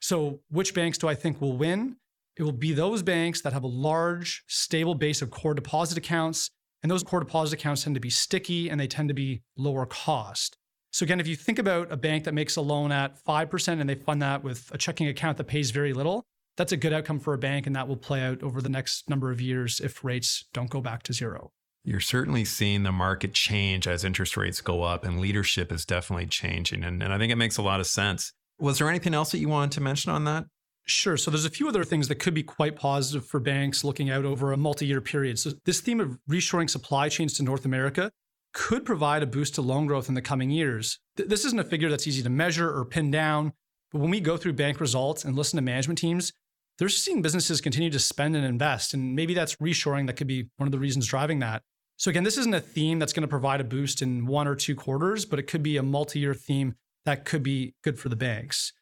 So, 0.00 0.40
which 0.48 0.74
banks 0.74 0.98
do 0.98 1.08
I 1.08 1.14
think 1.14 1.40
will 1.40 1.56
win? 1.56 1.96
It 2.36 2.44
will 2.44 2.52
be 2.52 2.72
those 2.72 3.02
banks 3.02 3.40
that 3.40 3.52
have 3.52 3.64
a 3.64 3.68
large, 3.68 4.44
stable 4.46 4.94
base 4.94 5.22
of 5.22 5.30
core 5.30 5.54
deposit 5.54 5.98
accounts. 5.98 6.50
And 6.82 6.90
those 6.90 7.02
core 7.02 7.20
deposit 7.20 7.58
accounts 7.58 7.84
tend 7.84 7.94
to 7.96 8.00
be 8.00 8.10
sticky 8.10 8.68
and 8.68 8.80
they 8.80 8.86
tend 8.86 9.08
to 9.08 9.14
be 9.14 9.42
lower 9.56 9.86
cost. 9.86 10.56
So, 10.90 11.04
again, 11.04 11.20
if 11.20 11.26
you 11.26 11.36
think 11.36 11.58
about 11.58 11.92
a 11.92 11.96
bank 11.96 12.24
that 12.24 12.34
makes 12.34 12.56
a 12.56 12.60
loan 12.60 12.92
at 12.92 13.22
5% 13.24 13.80
and 13.80 13.88
they 13.88 13.94
fund 13.94 14.22
that 14.22 14.42
with 14.42 14.70
a 14.72 14.78
checking 14.78 15.06
account 15.08 15.36
that 15.36 15.44
pays 15.44 15.70
very 15.70 15.92
little, 15.92 16.24
that's 16.56 16.72
a 16.72 16.76
good 16.76 16.92
outcome 16.92 17.20
for 17.20 17.34
a 17.34 17.38
bank. 17.38 17.66
And 17.66 17.76
that 17.76 17.88
will 17.88 17.96
play 17.96 18.22
out 18.22 18.42
over 18.42 18.62
the 18.62 18.68
next 18.68 19.08
number 19.08 19.30
of 19.30 19.40
years 19.40 19.80
if 19.80 20.02
rates 20.02 20.46
don't 20.52 20.70
go 20.70 20.80
back 20.80 21.02
to 21.04 21.12
zero. 21.12 21.52
You're 21.84 22.00
certainly 22.00 22.44
seeing 22.44 22.82
the 22.82 22.92
market 22.92 23.32
change 23.32 23.86
as 23.86 24.04
interest 24.04 24.36
rates 24.36 24.60
go 24.60 24.82
up, 24.82 25.04
and 25.04 25.20
leadership 25.20 25.72
is 25.72 25.84
definitely 25.84 26.26
changing. 26.26 26.84
And, 26.84 27.02
and 27.02 27.12
I 27.12 27.18
think 27.18 27.32
it 27.32 27.36
makes 27.36 27.56
a 27.56 27.62
lot 27.62 27.80
of 27.80 27.86
sense. 27.86 28.32
Was 28.58 28.78
there 28.78 28.88
anything 28.88 29.14
else 29.14 29.30
that 29.30 29.38
you 29.38 29.48
wanted 29.48 29.72
to 29.72 29.80
mention 29.80 30.10
on 30.10 30.24
that? 30.24 30.46
Sure. 30.88 31.18
So 31.18 31.30
there's 31.30 31.44
a 31.44 31.50
few 31.50 31.68
other 31.68 31.84
things 31.84 32.08
that 32.08 32.14
could 32.14 32.32
be 32.32 32.42
quite 32.42 32.74
positive 32.74 33.26
for 33.26 33.40
banks 33.40 33.84
looking 33.84 34.08
out 34.08 34.24
over 34.24 34.52
a 34.52 34.56
multi-year 34.56 35.02
period. 35.02 35.38
So 35.38 35.50
this 35.66 35.80
theme 35.80 36.00
of 36.00 36.18
reshoring 36.28 36.70
supply 36.70 37.10
chains 37.10 37.34
to 37.34 37.42
North 37.42 37.66
America 37.66 38.10
could 38.54 38.86
provide 38.86 39.22
a 39.22 39.26
boost 39.26 39.54
to 39.56 39.62
loan 39.62 39.86
growth 39.86 40.08
in 40.08 40.14
the 40.14 40.22
coming 40.22 40.50
years. 40.50 40.98
Th- 41.18 41.28
this 41.28 41.44
isn't 41.44 41.60
a 41.60 41.64
figure 41.64 41.90
that's 41.90 42.06
easy 42.06 42.22
to 42.22 42.30
measure 42.30 42.74
or 42.74 42.86
pin 42.86 43.10
down, 43.10 43.52
but 43.92 43.98
when 43.98 44.10
we 44.10 44.18
go 44.18 44.38
through 44.38 44.54
bank 44.54 44.80
results 44.80 45.26
and 45.26 45.36
listen 45.36 45.58
to 45.58 45.62
management 45.62 45.98
teams, 45.98 46.32
they're 46.78 46.88
seeing 46.88 47.20
businesses 47.20 47.60
continue 47.60 47.90
to 47.90 47.98
spend 47.98 48.34
and 48.34 48.46
invest. 48.46 48.94
And 48.94 49.14
maybe 49.14 49.34
that's 49.34 49.56
reshoring 49.56 50.06
that 50.06 50.16
could 50.16 50.26
be 50.26 50.48
one 50.56 50.66
of 50.66 50.72
the 50.72 50.78
reasons 50.78 51.06
driving 51.06 51.40
that. 51.40 51.62
So, 51.98 52.08
again, 52.08 52.24
this 52.24 52.38
isn't 52.38 52.54
a 52.54 52.60
theme 52.60 52.98
that's 52.98 53.12
going 53.12 53.22
to 53.22 53.28
provide 53.28 53.60
a 53.60 53.64
boost 53.64 54.00
in 54.00 54.24
one 54.24 54.46
or 54.46 54.54
two 54.54 54.74
quarters, 54.74 55.26
but 55.26 55.38
it 55.38 55.48
could 55.48 55.62
be 55.62 55.76
a 55.76 55.82
multi 55.82 56.20
year 56.20 56.32
theme 56.32 56.76
that 57.04 57.26
could 57.26 57.42
be 57.42 57.74
good 57.82 57.98
for 57.98 58.08
the 58.08 58.16
banks. 58.16 58.72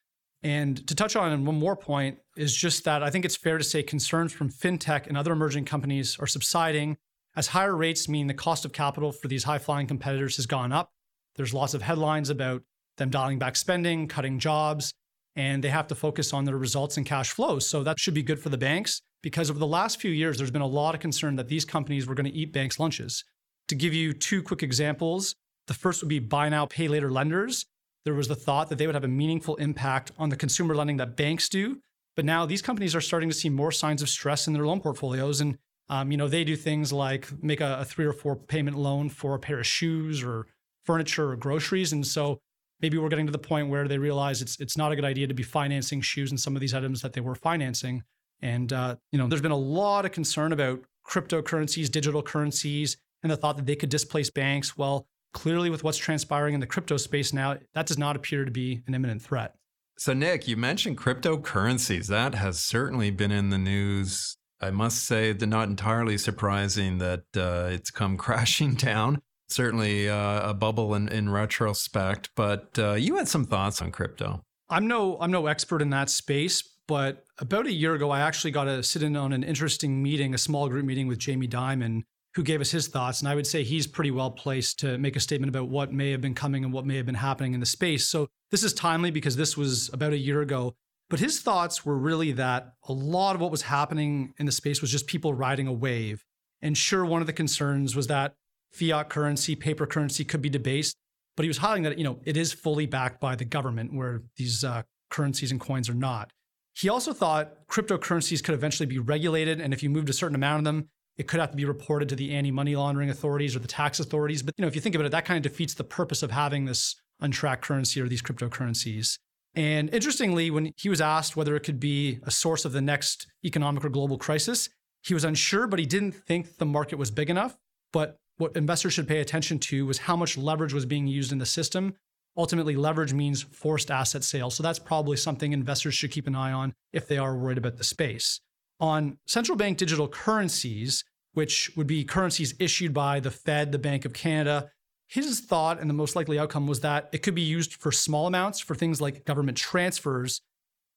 And 0.47 0.87
to 0.87 0.95
touch 0.95 1.17
on 1.17 1.45
one 1.45 1.59
more 1.59 1.75
point 1.75 2.19
is 2.37 2.55
just 2.55 2.85
that 2.85 3.03
I 3.03 3.11
think 3.11 3.25
it's 3.25 3.35
fair 3.35 3.59
to 3.59 3.65
say 3.65 3.83
concerns 3.83 4.33
from 4.33 4.49
fintech 4.49 5.09
and 5.09 5.19
other 5.19 5.33
emerging 5.33 5.65
companies 5.65 6.17
are 6.21 6.29
subsiding 6.29 6.99
as 7.35 7.49
higher 7.49 7.75
rates 7.75 8.09
mean 8.09 8.29
the 8.29 8.33
cost 8.33 8.65
of 8.65 8.73
capital 8.73 9.11
for 9.11 9.27
these 9.27 9.43
high 9.43 9.59
flying 9.59 9.89
competitors 9.89 10.37
has 10.37 10.47
gone 10.47 10.71
up. 10.71 10.93
There's 11.35 11.53
lots 11.53 11.75
of 11.75 11.83
headlines 11.83 12.31
about 12.31 12.63
them 12.97 13.11
dialing 13.11 13.41
back 13.41 13.57
spending, 13.57 14.07
cutting 14.07 14.39
jobs, 14.39 14.95
and 15.35 15.65
they 15.65 15.69
have 15.69 15.89
to 15.89 15.97
focus 15.97 16.33
on 16.33 16.45
their 16.45 16.57
results 16.57 16.97
and 16.97 17.05
cash 17.05 17.33
flows. 17.33 17.69
So 17.69 17.83
that 17.83 17.99
should 17.99 18.15
be 18.15 18.23
good 18.23 18.39
for 18.39 18.51
the 18.51 18.57
banks 18.57 19.03
because 19.25 19.51
over 19.51 19.59
the 19.59 19.67
last 19.67 20.01
few 20.01 20.13
years, 20.13 20.39
there's 20.39 20.53
been 20.53 20.63
a 20.63 20.67
lot 20.67 20.95
of 20.95 21.01
concern 21.01 21.35
that 21.37 21.49
these 21.49 21.65
companies 21.65 22.07
were 22.07 22.15
going 22.15 22.31
to 22.31 22.33
eat 22.33 22.53
banks' 22.53 22.79
lunches. 22.79 23.25
To 23.67 23.75
give 23.75 23.93
you 23.93 24.13
two 24.13 24.45
quick 24.45 24.63
examples, 24.63 25.35
the 25.67 25.75
first 25.75 26.03
would 26.03 26.09
be 26.09 26.21
buy 26.21 26.49
now, 26.51 26.67
pay 26.67 26.87
later 26.87 27.11
lenders. 27.11 27.67
There 28.07 28.15
was 28.15 28.29
the 28.29 28.37
thought 28.37 28.69
that 28.69 28.79
they 28.79 28.87
would 28.87 28.95
have 28.95 29.03
a 29.03 29.09
meaningful 29.09 29.57
impact 29.57 30.13
on 30.17 30.29
the 30.29 30.37
consumer 30.37 30.77
lending 30.77 30.97
that 30.99 31.17
banks 31.17 31.49
do. 31.49 31.81
But 32.15 32.25
now 32.25 32.47
these 32.47 32.63
companies 32.63 32.95
are 32.95 33.01
starting 33.01 33.29
to 33.29 33.35
see 33.35 33.49
more 33.49 33.73
signs 33.73 34.01
of 34.01 34.09
stress 34.09 34.47
in 34.47 34.53
their 34.53 34.65
loan 34.65 34.81
portfolios. 34.81 35.41
And, 35.41 35.59
um, 35.89 36.13
you 36.13 36.17
know, 36.17 36.29
they 36.29 36.45
do 36.45 36.55
things 36.55 36.93
like 36.93 37.27
make 37.43 37.61
a, 37.61 37.81
a 37.81 37.85
three 37.85 38.07
or 38.07 38.13
four 38.13 38.37
payment 38.37 38.79
loan 38.79 39.09
for 39.09 39.35
a 39.35 39.41
pair 39.41 39.59
of 39.59 39.67
shoes 39.67 40.23
or 40.23 40.47
furniture 40.85 41.33
or 41.33 41.37
groceries. 41.37 41.93
And 41.93 42.07
so 42.07 42.39
maybe 42.81 42.97
we're 42.97 43.09
getting 43.09 43.27
to 43.27 43.33
the 43.33 43.39
point 43.39 43.71
where 43.71 43.89
they 43.89 43.99
realize 43.99 44.41
it's 44.41 44.61
it's 44.61 44.77
not 44.77 44.93
a 44.93 44.97
good 44.97 45.05
idea 45.05 45.27
to 45.27 45.35
be 45.35 45.43
financing 45.43 46.01
shoes 46.01 46.31
and 46.31 46.39
some 46.39 46.55
of 46.55 46.61
these 46.61 46.75
items 46.75 47.03
that 47.03 47.13
they 47.13 47.21
were 47.21 47.35
financing. 47.35 48.05
And 48.41 48.73
uh, 48.73 48.97
you 49.11 49.19
know, 49.19 49.27
there's 49.27 49.43
been 49.43 49.51
a 49.51 49.57
lot 49.57 50.05
of 50.05 50.13
concern 50.13 50.53
about 50.53 50.81
cryptocurrencies, 51.11 51.91
digital 51.91 52.23
currencies, 52.23 52.97
and 53.25 53.33
the 53.33 53.37
thought 53.37 53.57
that 53.57 53.67
they 53.67 53.77
could 53.77 53.89
displace 53.89 54.31
banks. 54.31 54.77
Well, 54.77 55.09
clearly, 55.33 55.71
with 55.71 55.85
what's 55.85 55.99
transpiring 55.99 56.55
in 56.55 56.61
the 56.61 56.67
crypto 56.67 56.97
space 56.97 57.33
now, 57.33 57.57
that 57.75 57.87
does 57.87 57.99
not 57.99 58.17
appear 58.17 58.45
to 58.45 58.51
be 58.51 58.83
an 58.87 58.95
imminent 58.95 59.23
threat. 59.23 59.55
So, 59.99 60.13
Nick, 60.13 60.47
you 60.47 60.57
mentioned 60.57 60.99
cryptocurrencies. 60.99 62.07
That 62.09 62.35
has 62.35 62.59
certainly 62.59 63.11
been 63.11 63.33
in 63.33 63.51
the 63.51 63.59
news. 63.59 64.37
I 64.61 64.71
must 64.71 65.05
say, 65.05 65.31
it's 65.31 65.45
not 65.45 65.69
entirely 65.69 66.19
surprising 66.19 66.99
that 66.99 67.25
uh, 67.37 67.69
it's 67.71 67.91
come 67.91 68.17
crashing 68.19 68.75
down 68.75 69.23
certainly 69.49 70.09
uh, 70.09 70.51
a 70.51 70.55
bubble 70.55 70.95
in, 70.95 71.09
in 71.09 71.29
retrospect. 71.31 72.31
But 72.35 72.79
uh, 72.79 72.95
you 72.95 73.17
had 73.17 73.29
some 73.29 73.45
thoughts 73.45 73.81
on 73.81 73.93
crypto. 73.93 74.43
I'm 74.69 74.87
no 74.89 75.17
I'm 75.21 75.31
no 75.31 75.47
expert 75.47 75.81
in 75.81 75.91
that 75.91 76.11
space, 76.11 76.63
but 76.89 77.25
about 77.39 77.67
a 77.67 77.73
year 77.73 77.95
ago, 77.95 78.11
I 78.11 78.21
actually 78.21 78.51
got 78.51 78.65
to 78.65 78.83
sit 78.83 79.03
in 79.03 79.17
on 79.17 79.33
an 79.33 79.45
interesting 79.45 80.03
meeting, 80.03 80.35
a 80.35 80.39
small 80.39 80.69
group 80.69 80.85
meeting 80.85 81.07
with 81.07 81.19
Jamie 81.19 81.47
Dimon, 81.47 82.03
who 82.37 82.43
gave 82.43 82.61
us 82.61 82.71
his 82.71 82.87
thoughts. 82.87 83.21
And 83.21 83.29
I 83.29 83.35
would 83.35 83.47
say 83.47 83.63
he's 83.63 83.87
pretty 83.87 84.11
well 84.11 84.31
placed 84.31 84.79
to 84.81 84.99
make 84.99 85.17
a 85.17 85.21
statement 85.21 85.49
about 85.49 85.69
what 85.69 85.91
may 85.91 86.11
have 86.11 86.21
been 86.21 86.35
coming 86.35 86.65
and 86.65 86.73
what 86.73 86.85
may 86.85 86.97
have 86.97 87.07
been 87.07 87.15
happening 87.15 87.55
in 87.55 87.61
the 87.61 87.67
space. 87.67 88.07
So 88.07 88.29
this 88.51 88.63
is 88.63 88.75
timely 88.75 89.11
because 89.11 89.37
this 89.37 89.57
was 89.57 89.89
about 89.95 90.13
a 90.13 90.19
year 90.19 90.43
ago. 90.43 90.75
But 91.09 91.19
his 91.19 91.41
thoughts 91.41 91.87
were 91.87 91.97
really 91.97 92.33
that 92.33 92.75
a 92.89 92.93
lot 92.93 93.37
of 93.37 93.41
what 93.41 93.51
was 93.51 93.63
happening 93.63 94.35
in 94.39 94.45
the 94.45 94.53
space 94.53 94.83
was 94.83 94.91
just 94.91 95.07
people 95.07 95.33
riding 95.33 95.67
a 95.67 95.73
wave. 95.73 96.25
And 96.61 96.77
sure, 96.77 97.07
one 97.07 97.23
of 97.23 97.27
the 97.27 97.33
concerns 97.33 97.97
was 97.97 98.07
that 98.09 98.35
fiat 98.71 99.09
currency, 99.09 99.57
paper 99.57 99.87
currency 99.87 100.25
could 100.25 100.43
be 100.43 100.51
debased. 100.51 100.95
But 101.37 101.45
he 101.45 101.49
was 101.49 101.61
highlighting 101.61 101.85
that, 101.85 101.97
you 101.97 102.05
know, 102.05 102.19
it 102.25 102.37
is 102.37 102.53
fully 102.53 102.85
backed 102.85 103.19
by 103.19 103.35
the 103.37 103.45
government 103.47 103.95
where 103.95 104.25
these 104.37 104.63
uh, 104.63 104.83
currencies 105.09 105.51
and 105.51 105.61
coins 105.61 105.89
are 105.89 105.95
not. 105.95 106.33
He 106.75 106.91
also 106.91 107.15
thought 107.15 107.67
cryptocurrencies 107.67 108.45
could 108.45 108.55
eventually 108.55 108.87
be 108.87 108.99
regulated. 108.99 109.59
And 109.59 109.73
if 109.73 109.83
you 109.83 109.89
moved 109.89 110.11
a 110.11 110.13
certain 110.13 110.35
amount 110.35 110.59
of 110.59 110.65
them, 110.65 110.91
it 111.19 111.29
could 111.29 111.41
have 111.41 111.51
to 111.51 111.57
be 111.57 111.65
reported 111.65 112.09
to 112.11 112.17
the 112.17 112.35
anti-money 112.35 112.77
laundering 112.77 113.11
authorities 113.11 113.57
or 113.57 113.61
the 113.61 113.69
tax 113.69 114.01
authorities. 114.01 114.43
But 114.43 114.55
you 114.57 114.63
know, 114.63 114.69
if 114.69 114.75
you 114.75 114.81
think 114.81 114.95
about 114.95 115.07
it, 115.07 115.13
that 115.13 115.25
kind 115.25 115.45
of 115.45 115.51
defeats 115.51 115.75
the 115.75 115.85
purpose 115.85 116.23
of 116.23 116.31
having 116.31 116.65
this 116.65 116.97
untracked 117.21 117.63
currency 117.63 118.01
or 118.01 118.09
these 118.09 118.23
cryptocurrencies. 118.23 119.19
And 119.55 119.93
interestingly, 119.95 120.51
when 120.51 120.73
he 120.77 120.91
was 120.91 121.01
asked 121.01 121.35
whether 121.35 121.57
it 121.57 121.61
could 121.61 121.81
be 121.81 122.19
a 122.25 122.31
source 122.31 122.67
of 122.67 122.73
the 122.73 122.83
next 122.83 123.27
economic 123.43 123.85
or 123.85 123.89
global 123.89 124.19
crisis, 124.19 124.69
he 125.03 125.15
was 125.15 125.25
unsure, 125.25 125.67
but 125.67 125.79
he 125.79 125.87
didn't 125.87 126.13
think 126.13 126.59
the 126.59 126.67
market 126.67 126.99
was 126.99 127.11
big 127.11 127.31
enough. 127.31 127.57
But 127.93 128.19
what 128.37 128.55
investors 128.55 128.93
should 128.93 129.09
pay 129.09 129.21
attention 129.21 129.59
to 129.61 129.87
was 129.87 129.99
how 129.99 130.17
much 130.17 130.37
leverage 130.37 130.75
was 130.75 130.85
being 130.85 131.07
used 131.07 131.33
in 131.33 131.39
the 131.39 131.47
system. 131.47 131.95
Ultimately, 132.37 132.77
leverage 132.77 133.15
means 133.15 133.43
forced 133.43 133.91
asset 133.91 134.23
sales. 134.23 134.55
So 134.55 134.63
that's 134.63 134.79
probably 134.79 135.17
something 135.17 135.55
investors 135.55 135.95
should 135.95 136.11
keep 136.11 136.27
an 136.27 136.35
eye 136.35 136.53
on 136.53 136.75
if 136.93 137.09
they 137.09 137.17
are 137.17 137.35
worried 137.35 137.57
about 137.57 137.79
the 137.79 137.85
space. 137.85 138.41
On 138.79 139.19
central 139.27 139.57
bank 139.57 139.79
digital 139.79 140.09
currencies, 140.09 141.05
which 141.33 141.71
would 141.77 141.87
be 141.87 142.05
currencies 142.05 142.55
issued 142.59 142.93
by 142.93 143.21
the 143.21 143.31
Fed, 143.31 143.73
the 143.73 143.79
Bank 143.79 144.05
of 144.05 144.13
Canada, 144.13 144.71
his 145.07 145.41
thought 145.41 145.81
and 145.81 145.89
the 145.89 145.95
most 145.95 146.17
likely 146.17 146.39
outcome 146.39 146.67
was 146.67 146.81
that 146.81 147.09
it 147.13 147.23
could 147.23 147.35
be 147.35 147.43
used 147.43 147.75
for 147.75 147.93
small 147.93 148.27
amounts 148.27 148.59
for 148.59 148.75
things 148.75 149.01
like 149.01 149.25
government 149.25 149.57
transfers. 149.57 150.41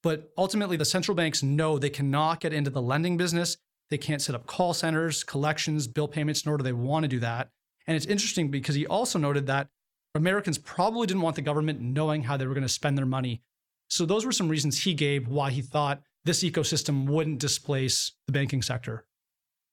But 0.01 0.31
ultimately, 0.37 0.77
the 0.77 0.85
central 0.85 1.15
banks 1.15 1.43
know 1.43 1.77
they 1.77 1.89
cannot 1.89 2.39
get 2.39 2.53
into 2.53 2.69
the 2.69 2.81
lending 2.81 3.17
business. 3.17 3.57
They 3.89 3.97
can't 3.97 4.21
set 4.21 4.35
up 4.35 4.45
call 4.47 4.73
centers, 4.73 5.23
collections, 5.23 5.87
bill 5.87 6.07
payments, 6.07 6.45
nor 6.45 6.57
do 6.57 6.63
they 6.63 6.73
want 6.73 7.03
to 7.03 7.07
do 7.07 7.19
that. 7.19 7.49
And 7.85 7.95
it's 7.95 8.05
interesting 8.05 8.49
because 8.49 8.75
he 8.75 8.87
also 8.87 9.19
noted 9.19 9.47
that 9.47 9.67
Americans 10.15 10.57
probably 10.57 11.07
didn't 11.07 11.21
want 11.21 11.35
the 11.35 11.41
government 11.41 11.81
knowing 11.81 12.23
how 12.23 12.37
they 12.37 12.47
were 12.47 12.53
going 12.53 12.63
to 12.63 12.69
spend 12.69 12.97
their 12.97 13.05
money. 13.05 13.41
So, 13.89 14.05
those 14.05 14.25
were 14.25 14.31
some 14.31 14.49
reasons 14.49 14.83
he 14.83 14.93
gave 14.93 15.27
why 15.27 15.51
he 15.51 15.61
thought 15.61 16.01
this 16.25 16.43
ecosystem 16.43 17.05
wouldn't 17.05 17.39
displace 17.39 18.13
the 18.27 18.33
banking 18.33 18.61
sector. 18.61 19.05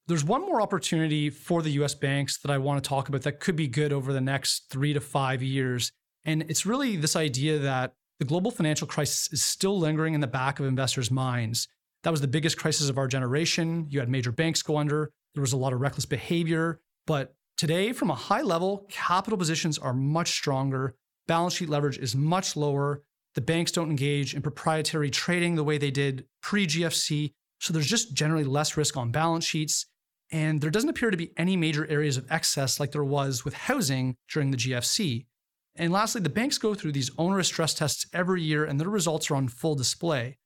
There's 0.08 0.24
one 0.24 0.42
more 0.42 0.60
opportunity 0.60 1.30
for 1.30 1.62
the 1.62 1.70
US 1.82 1.94
banks 1.94 2.38
that 2.38 2.50
I 2.50 2.58
want 2.58 2.82
to 2.82 2.88
talk 2.88 3.08
about 3.08 3.22
that 3.22 3.40
could 3.40 3.56
be 3.56 3.66
good 3.66 3.92
over 3.92 4.12
the 4.12 4.20
next 4.20 4.70
three 4.70 4.92
to 4.92 5.00
five 5.00 5.42
years. 5.42 5.90
And 6.24 6.42
it's 6.48 6.64
really 6.64 6.96
this 6.96 7.16
idea 7.16 7.58
that 7.58 7.94
the 8.18 8.24
global 8.24 8.50
financial 8.50 8.86
crisis 8.86 9.32
is 9.32 9.42
still 9.42 9.78
lingering 9.78 10.14
in 10.14 10.20
the 10.20 10.26
back 10.26 10.60
of 10.60 10.66
investors' 10.66 11.10
minds. 11.10 11.68
That 12.02 12.10
was 12.10 12.20
the 12.20 12.28
biggest 12.28 12.56
crisis 12.56 12.88
of 12.88 12.98
our 12.98 13.08
generation. 13.08 13.86
You 13.90 13.98
had 13.98 14.08
major 14.08 14.32
banks 14.32 14.62
go 14.62 14.76
under, 14.76 15.10
there 15.34 15.42
was 15.42 15.52
a 15.52 15.56
lot 15.56 15.72
of 15.72 15.80
reckless 15.80 16.06
behavior. 16.06 16.80
But 17.06 17.34
today, 17.56 17.92
from 17.92 18.10
a 18.10 18.14
high 18.14 18.42
level, 18.42 18.86
capital 18.88 19.36
positions 19.36 19.78
are 19.78 19.92
much 19.92 20.30
stronger, 20.30 20.94
balance 21.26 21.54
sheet 21.54 21.68
leverage 21.68 21.98
is 21.98 22.16
much 22.16 22.56
lower. 22.56 23.02
The 23.36 23.42
banks 23.42 23.70
don't 23.70 23.90
engage 23.90 24.34
in 24.34 24.40
proprietary 24.40 25.10
trading 25.10 25.54
the 25.54 25.62
way 25.62 25.76
they 25.76 25.90
did 25.90 26.24
pre 26.42 26.66
GFC. 26.66 27.32
So 27.60 27.72
there's 27.72 27.86
just 27.86 28.14
generally 28.14 28.44
less 28.44 28.76
risk 28.76 28.96
on 28.96 29.12
balance 29.12 29.44
sheets. 29.44 29.86
And 30.32 30.60
there 30.60 30.70
doesn't 30.70 30.88
appear 30.88 31.10
to 31.10 31.16
be 31.16 31.32
any 31.36 31.56
major 31.56 31.86
areas 31.86 32.16
of 32.16 32.26
excess 32.30 32.80
like 32.80 32.92
there 32.92 33.04
was 33.04 33.44
with 33.44 33.54
housing 33.54 34.16
during 34.32 34.50
the 34.50 34.56
GFC. 34.56 35.26
And 35.76 35.92
lastly, 35.92 36.22
the 36.22 36.30
banks 36.30 36.56
go 36.56 36.74
through 36.74 36.92
these 36.92 37.10
onerous 37.18 37.48
stress 37.48 37.74
tests 37.74 38.06
every 38.12 38.42
year, 38.42 38.64
and 38.64 38.80
their 38.80 38.88
results 38.88 39.30
are 39.30 39.36
on 39.36 39.48
full 39.48 39.74
display. 39.74 40.38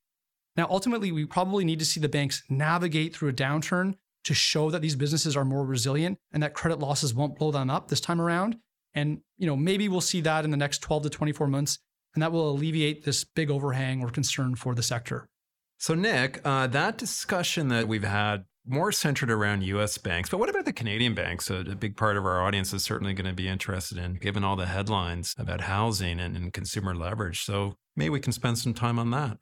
Now, 0.56 0.66
ultimately, 0.68 1.12
we 1.12 1.25
probably 1.25 1.64
need 1.64 1.78
to 1.78 1.85
see 1.85 2.00
the 2.00 2.09
banks 2.09 2.42
navigate 2.50 3.14
through 3.14 3.28
a 3.28 3.32
downturn 3.32 3.94
to 4.25 4.35
show 4.35 4.70
that 4.70 4.82
these 4.82 4.97
businesses 4.97 5.37
are 5.37 5.44
more 5.44 5.64
resilient 5.64 6.18
and 6.32 6.42
that 6.42 6.54
credit 6.54 6.80
losses 6.80 7.14
won't 7.14 7.38
blow 7.38 7.52
them 7.52 7.70
up 7.70 7.88
this 7.88 8.00
time 8.00 8.20
around. 8.20 8.56
And 8.92 9.20
you 9.38 9.47
know, 9.47 9.56
maybe 9.56 9.88
we'll 9.88 10.00
see 10.00 10.20
that 10.23 10.44
in 10.44 10.50
the 10.50 10.56
next 10.56 10.80
12 10.80 11.04
to 11.04 11.11
24 11.11 11.47
months, 11.47 11.78
and 12.14 12.23
that 12.23 12.33
will 12.33 12.50
alleviate 12.50 13.05
this 13.05 13.25
big 13.25 13.50
overhang 13.50 14.02
or 14.02 14.11
concern 14.11 14.55
for 14.55 14.75
the 14.75 14.83
sector. 14.83 15.29
So, 15.79 15.95
Nick, 15.95 16.40
uh, 16.45 16.67
that 16.69 16.99
discussion 16.99 17.69
that 17.69 17.88
we've 17.88 18.05
had 18.05 18.45
more 18.67 18.93
centered 18.93 19.31
around 19.31 19.62
US 19.62 19.99
banks. 19.99 20.29
But 20.29 20.38
what 20.38 20.49
about 20.49 20.64
the 20.64 20.73
Canadian 20.73 21.14
banks? 21.14 21.50
A, 21.50 21.57
a 21.57 21.75
big 21.75 21.97
part 21.97 22.17
of 22.17 22.25
our 22.26 22.43
audience 22.43 22.73
is 22.73 22.85
certainly 22.85 23.14
going 23.14 23.26
to 23.26 23.33
be 23.33 23.49
interested 23.49 23.99
in, 23.99 24.14
given 24.14 24.45
all 24.45 24.57
the 24.57 24.67
headlines 24.67 25.35
about 25.38 25.62
housing 25.62 26.21
and, 26.21 26.37
and 26.37 26.52
consumer 26.52 26.95
leverage. 26.95 27.43
So 27.45 27.76
maybe 27.97 28.11
we 28.11 28.21
can 28.21 28.33
spend 28.33 28.59
some 28.59 28.75
time 28.75 28.99
on 28.99 29.11
that. 29.11 29.38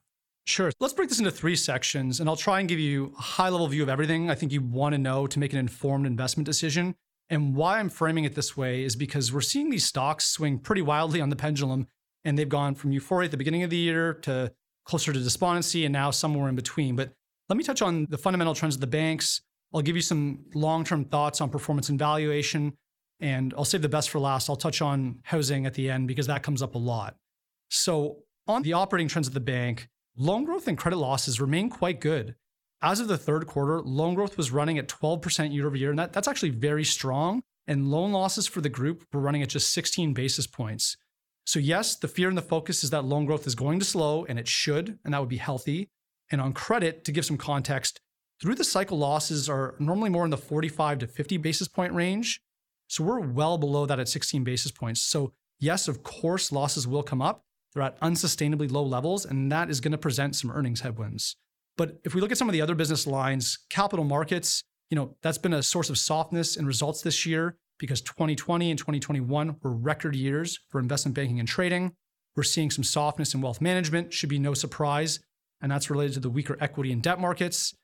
Sure. 0.46 0.70
Let's 0.80 0.94
break 0.94 1.10
this 1.10 1.18
into 1.18 1.30
three 1.30 1.56
sections, 1.56 2.20
and 2.20 2.28
I'll 2.28 2.36
try 2.36 2.58
and 2.60 2.68
give 2.68 2.78
you 2.78 3.12
a 3.18 3.20
high 3.20 3.50
level 3.50 3.66
view 3.66 3.82
of 3.82 3.90
everything 3.90 4.30
I 4.30 4.34
think 4.34 4.50
you 4.50 4.62
want 4.62 4.94
to 4.94 4.98
know 4.98 5.26
to 5.26 5.38
make 5.38 5.52
an 5.52 5.58
informed 5.58 6.06
investment 6.06 6.46
decision. 6.46 6.94
And 7.28 7.54
why 7.54 7.78
I'm 7.78 7.90
framing 7.90 8.24
it 8.24 8.34
this 8.34 8.56
way 8.56 8.82
is 8.82 8.96
because 8.96 9.30
we're 9.30 9.42
seeing 9.42 9.68
these 9.68 9.84
stocks 9.84 10.24
swing 10.26 10.58
pretty 10.58 10.80
wildly 10.80 11.20
on 11.20 11.28
the 11.28 11.36
pendulum, 11.36 11.88
and 12.24 12.38
they've 12.38 12.48
gone 12.48 12.74
from 12.74 12.92
euphoria 12.92 13.26
at 13.26 13.30
the 13.30 13.36
beginning 13.36 13.62
of 13.62 13.70
the 13.70 13.76
year 13.76 14.14
to 14.14 14.52
closer 14.84 15.12
to 15.12 15.20
despondency 15.20 15.84
and 15.84 15.92
now 15.92 16.10
somewhere 16.10 16.48
in 16.48 16.56
between. 16.56 16.96
But 16.96 17.12
let 17.48 17.56
me 17.56 17.64
touch 17.64 17.82
on 17.82 18.06
the 18.10 18.18
fundamental 18.18 18.54
trends 18.54 18.74
of 18.74 18.80
the 18.80 18.86
banks. 18.86 19.42
I'll 19.72 19.82
give 19.82 19.96
you 19.96 20.02
some 20.02 20.44
long 20.54 20.84
term 20.84 21.04
thoughts 21.04 21.40
on 21.40 21.50
performance 21.50 21.88
and 21.88 21.98
valuation. 21.98 22.72
And 23.20 23.52
I'll 23.56 23.64
save 23.64 23.82
the 23.82 23.88
best 23.88 24.10
for 24.10 24.18
last. 24.18 24.48
I'll 24.48 24.56
touch 24.56 24.80
on 24.80 25.20
housing 25.24 25.66
at 25.66 25.74
the 25.74 25.90
end 25.90 26.08
because 26.08 26.26
that 26.28 26.42
comes 26.42 26.62
up 26.62 26.74
a 26.74 26.78
lot. 26.78 27.16
So, 27.68 28.18
on 28.46 28.62
the 28.62 28.72
operating 28.72 29.08
trends 29.08 29.28
of 29.28 29.34
the 29.34 29.40
bank, 29.40 29.88
loan 30.16 30.44
growth 30.44 30.68
and 30.68 30.78
credit 30.78 30.96
losses 30.96 31.40
remain 31.40 31.68
quite 31.68 32.00
good. 32.00 32.34
As 32.80 33.00
of 33.00 33.08
the 33.08 33.18
third 33.18 33.46
quarter, 33.46 33.80
loan 33.80 34.14
growth 34.14 34.36
was 34.36 34.52
running 34.52 34.78
at 34.78 34.88
12% 34.88 35.52
year 35.52 35.66
over 35.66 35.76
year, 35.76 35.90
and 35.90 35.98
that, 35.98 36.12
that's 36.12 36.28
actually 36.28 36.50
very 36.50 36.84
strong. 36.84 37.42
And 37.66 37.90
loan 37.90 38.12
losses 38.12 38.46
for 38.46 38.60
the 38.60 38.68
group 38.68 39.04
were 39.12 39.20
running 39.20 39.42
at 39.42 39.48
just 39.48 39.72
16 39.72 40.14
basis 40.14 40.46
points. 40.46 40.96
So, 41.48 41.58
yes, 41.58 41.96
the 41.96 42.08
fear 42.08 42.28
and 42.28 42.36
the 42.36 42.42
focus 42.42 42.84
is 42.84 42.90
that 42.90 43.06
loan 43.06 43.24
growth 43.24 43.46
is 43.46 43.54
going 43.54 43.78
to 43.78 43.84
slow, 43.86 44.26
and 44.26 44.38
it 44.38 44.46
should, 44.46 44.98
and 45.02 45.14
that 45.14 45.20
would 45.20 45.30
be 45.30 45.38
healthy. 45.38 45.88
And 46.30 46.42
on 46.42 46.52
credit, 46.52 47.06
to 47.06 47.12
give 47.12 47.24
some 47.24 47.38
context, 47.38 48.02
through 48.38 48.56
the 48.56 48.64
cycle 48.64 48.98
losses 48.98 49.48
are 49.48 49.74
normally 49.78 50.10
more 50.10 50.26
in 50.26 50.30
the 50.30 50.36
45 50.36 50.98
to 50.98 51.06
50 51.06 51.38
basis 51.38 51.66
point 51.66 51.94
range. 51.94 52.42
So 52.88 53.02
we're 53.02 53.20
well 53.20 53.56
below 53.56 53.86
that 53.86 53.98
at 53.98 54.10
16 54.10 54.44
basis 54.44 54.70
points. 54.70 55.00
So, 55.00 55.32
yes, 55.58 55.88
of 55.88 56.02
course, 56.02 56.52
losses 56.52 56.86
will 56.86 57.02
come 57.02 57.22
up. 57.22 57.46
They're 57.72 57.82
at 57.82 57.98
unsustainably 58.02 58.70
low 58.70 58.84
levels, 58.84 59.24
and 59.24 59.50
that 59.50 59.70
is 59.70 59.80
going 59.80 59.92
to 59.92 59.96
present 59.96 60.36
some 60.36 60.50
earnings 60.50 60.82
headwinds. 60.82 61.36
But 61.78 61.98
if 62.04 62.14
we 62.14 62.20
look 62.20 62.30
at 62.30 62.36
some 62.36 62.50
of 62.50 62.52
the 62.52 62.60
other 62.60 62.74
business 62.74 63.06
lines, 63.06 63.58
capital 63.70 64.04
markets, 64.04 64.64
you 64.90 64.96
know, 64.96 65.16
that's 65.22 65.38
been 65.38 65.54
a 65.54 65.62
source 65.62 65.88
of 65.88 65.96
softness 65.96 66.58
in 66.58 66.66
results 66.66 67.00
this 67.00 67.24
year 67.24 67.56
because 67.78 68.00
2020 68.02 68.70
and 68.70 68.78
2021 68.78 69.56
were 69.62 69.72
record 69.72 70.14
years 70.14 70.58
for 70.68 70.80
investment 70.80 71.14
banking 71.14 71.38
and 71.38 71.48
trading. 71.48 71.92
We're 72.36 72.42
seeing 72.42 72.70
some 72.70 72.84
softness 72.84 73.34
in 73.34 73.40
wealth 73.40 73.60
management, 73.60 74.12
should 74.12 74.28
be 74.28 74.38
no 74.38 74.54
surprise 74.54 75.20
and 75.60 75.70
that's 75.70 75.90
related 75.90 76.14
to 76.14 76.20
the 76.20 76.30
weaker 76.30 76.56
equity 76.60 76.92
and 76.92 77.02
debt 77.02 77.20
markets. 77.20 77.74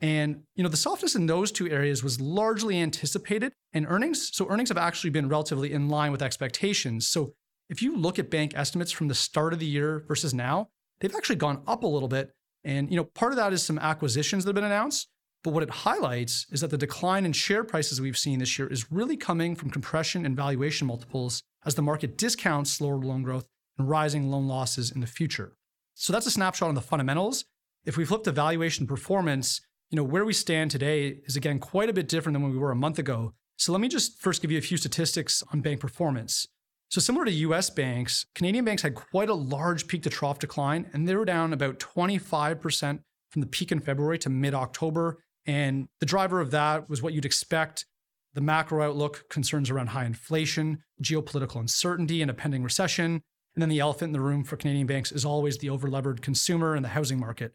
And 0.00 0.42
you 0.54 0.62
know, 0.62 0.68
the 0.68 0.76
softness 0.76 1.14
in 1.14 1.26
those 1.26 1.50
two 1.50 1.68
areas 1.68 2.02
was 2.02 2.20
largely 2.20 2.78
anticipated 2.80 3.52
and 3.72 3.86
earnings. 3.88 4.30
So 4.34 4.48
earnings 4.48 4.68
have 4.68 4.78
actually 4.78 5.10
been 5.10 5.28
relatively 5.28 5.72
in 5.72 5.88
line 5.88 6.12
with 6.12 6.22
expectations. 6.22 7.06
So 7.06 7.32
if 7.70 7.80
you 7.80 7.96
look 7.96 8.18
at 8.18 8.30
bank 8.30 8.52
estimates 8.54 8.92
from 8.92 9.08
the 9.08 9.14
start 9.14 9.52
of 9.52 9.58
the 9.58 9.66
year 9.66 10.04
versus 10.06 10.34
now, 10.34 10.68
they've 11.00 11.14
actually 11.14 11.36
gone 11.36 11.62
up 11.66 11.84
a 11.84 11.86
little 11.86 12.08
bit. 12.08 12.30
And 12.64 12.90
you 12.90 12.96
know, 12.96 13.04
part 13.04 13.32
of 13.32 13.36
that 13.36 13.52
is 13.52 13.62
some 13.62 13.78
acquisitions 13.78 14.44
that 14.44 14.50
have 14.50 14.54
been 14.54 14.64
announced. 14.64 15.08
But 15.44 15.52
what 15.52 15.62
it 15.62 15.70
highlights 15.70 16.46
is 16.50 16.62
that 16.62 16.70
the 16.70 16.78
decline 16.78 17.26
in 17.26 17.34
share 17.34 17.64
prices 17.64 18.00
we've 18.00 18.16
seen 18.16 18.38
this 18.38 18.58
year 18.58 18.66
is 18.66 18.90
really 18.90 19.16
coming 19.16 19.54
from 19.54 19.70
compression 19.70 20.24
and 20.24 20.34
valuation 20.34 20.86
multiples 20.86 21.42
as 21.66 21.74
the 21.74 21.82
market 21.82 22.16
discounts 22.16 22.72
slower 22.72 22.96
loan 22.96 23.22
growth 23.22 23.44
and 23.78 23.88
rising 23.88 24.30
loan 24.30 24.48
losses 24.48 24.90
in 24.90 25.02
the 25.02 25.06
future. 25.06 25.52
So 25.92 26.12
that's 26.14 26.26
a 26.26 26.30
snapshot 26.30 26.70
on 26.70 26.74
the 26.74 26.80
fundamentals. 26.80 27.44
If 27.84 27.98
we 27.98 28.06
flip 28.06 28.24
to 28.24 28.32
valuation 28.32 28.86
performance, 28.86 29.60
you 29.90 29.96
know, 29.96 30.02
where 30.02 30.24
we 30.24 30.32
stand 30.32 30.70
today 30.70 31.20
is 31.26 31.36
again 31.36 31.58
quite 31.58 31.90
a 31.90 31.92
bit 31.92 32.08
different 32.08 32.34
than 32.34 32.42
when 32.42 32.52
we 32.52 32.58
were 32.58 32.70
a 32.70 32.76
month 32.76 32.98
ago. 32.98 33.34
So 33.58 33.70
let 33.70 33.82
me 33.82 33.88
just 33.88 34.20
first 34.20 34.40
give 34.40 34.50
you 34.50 34.58
a 34.58 34.62
few 34.62 34.78
statistics 34.78 35.42
on 35.52 35.60
bank 35.60 35.78
performance. 35.78 36.48
So 36.88 37.02
similar 37.02 37.26
to 37.26 37.30
US 37.32 37.68
banks, 37.68 38.24
Canadian 38.34 38.64
banks 38.64 38.82
had 38.82 38.94
quite 38.94 39.28
a 39.28 39.34
large 39.34 39.88
peak 39.88 40.04
to 40.04 40.10
trough 40.10 40.38
decline, 40.38 40.88
and 40.94 41.06
they 41.06 41.14
were 41.14 41.26
down 41.26 41.52
about 41.52 41.78
25% 41.78 43.00
from 43.30 43.40
the 43.40 43.46
peak 43.46 43.72
in 43.72 43.80
February 43.80 44.18
to 44.20 44.30
mid 44.30 44.54
October. 44.54 45.18
And 45.46 45.88
the 46.00 46.06
driver 46.06 46.40
of 46.40 46.50
that 46.52 46.88
was 46.88 47.02
what 47.02 47.12
you'd 47.12 47.24
expect 47.24 47.86
the 48.34 48.40
macro 48.40 48.84
outlook, 48.84 49.28
concerns 49.28 49.70
around 49.70 49.88
high 49.88 50.04
inflation, 50.04 50.82
geopolitical 51.02 51.60
uncertainty, 51.60 52.20
and 52.20 52.30
a 52.30 52.34
pending 52.34 52.64
recession, 52.64 53.22
and 53.54 53.62
then 53.62 53.68
the 53.68 53.78
elephant 53.78 54.08
in 54.08 54.12
the 54.12 54.20
room 54.20 54.42
for 54.42 54.56
Canadian 54.56 54.86
banks 54.86 55.12
is 55.12 55.24
always 55.24 55.58
the 55.58 55.68
overlevered 55.68 56.20
consumer 56.20 56.74
and 56.74 56.84
the 56.84 56.90
housing 56.90 57.20
market. 57.20 57.54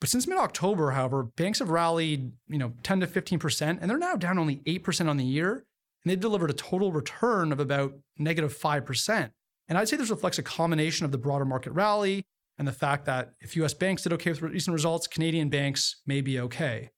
But 0.00 0.08
since 0.08 0.26
mid-October, 0.26 0.92
however, 0.92 1.24
banks 1.24 1.58
have 1.58 1.70
rallied, 1.70 2.32
you 2.48 2.58
know, 2.58 2.72
10 2.82 3.00
to 3.00 3.06
15%, 3.06 3.78
and 3.80 3.90
they're 3.90 3.98
now 3.98 4.16
down 4.16 4.38
only 4.38 4.56
8% 4.66 5.08
on 5.08 5.16
the 5.16 5.24
year, 5.24 5.52
and 5.52 6.10
they've 6.10 6.20
delivered 6.20 6.50
a 6.50 6.54
total 6.54 6.92
return 6.92 7.52
of 7.52 7.60
about 7.60 7.94
negative 8.16 8.56
5%. 8.56 9.30
And 9.68 9.76
I'd 9.76 9.88
say 9.88 9.96
this 9.96 10.10
reflects 10.10 10.38
a 10.38 10.42
combination 10.42 11.04
of 11.04 11.12
the 11.12 11.18
broader 11.18 11.44
market 11.44 11.72
rally 11.72 12.24
and 12.58 12.66
the 12.66 12.72
fact 12.72 13.04
that 13.06 13.32
if 13.40 13.56
US 13.56 13.74
banks 13.74 14.02
did 14.02 14.12
okay 14.14 14.30
with 14.30 14.42
recent 14.42 14.72
results, 14.72 15.06
Canadian 15.06 15.48
banks 15.48 16.00
may 16.06 16.20
be 16.20 16.40
okay. 16.40 16.90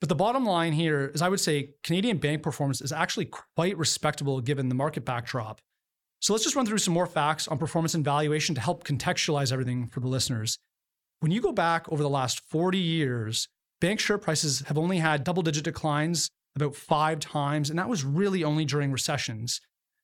But 0.00 0.08
the 0.08 0.14
bottom 0.14 0.44
line 0.44 0.72
here 0.72 1.10
is 1.12 1.22
I 1.22 1.28
would 1.28 1.40
say 1.40 1.74
Canadian 1.82 2.18
bank 2.18 2.42
performance 2.42 2.80
is 2.80 2.92
actually 2.92 3.30
quite 3.56 3.76
respectable 3.76 4.40
given 4.40 4.68
the 4.68 4.74
market 4.74 5.04
backdrop. 5.04 5.60
So 6.20 6.32
let's 6.32 6.44
just 6.44 6.56
run 6.56 6.66
through 6.66 6.78
some 6.78 6.94
more 6.94 7.06
facts 7.06 7.48
on 7.48 7.58
performance 7.58 7.94
and 7.94 8.04
valuation 8.04 8.54
to 8.54 8.60
help 8.60 8.84
contextualize 8.84 9.52
everything 9.52 9.88
for 9.88 10.00
the 10.00 10.08
listeners. 10.08 10.58
When 11.20 11.32
you 11.32 11.40
go 11.40 11.52
back 11.52 11.90
over 11.90 12.02
the 12.02 12.08
last 12.08 12.40
40 12.40 12.78
years, 12.78 13.48
bank 13.80 14.00
share 14.00 14.18
prices 14.18 14.60
have 14.66 14.78
only 14.78 14.98
had 14.98 15.24
double 15.24 15.42
digit 15.42 15.64
declines 15.64 16.30
about 16.54 16.74
five 16.74 17.20
times, 17.20 17.70
and 17.70 17.78
that 17.78 17.88
was 17.88 18.04
really 18.04 18.42
only 18.42 18.64
during 18.64 18.90
recessions. 18.90 19.60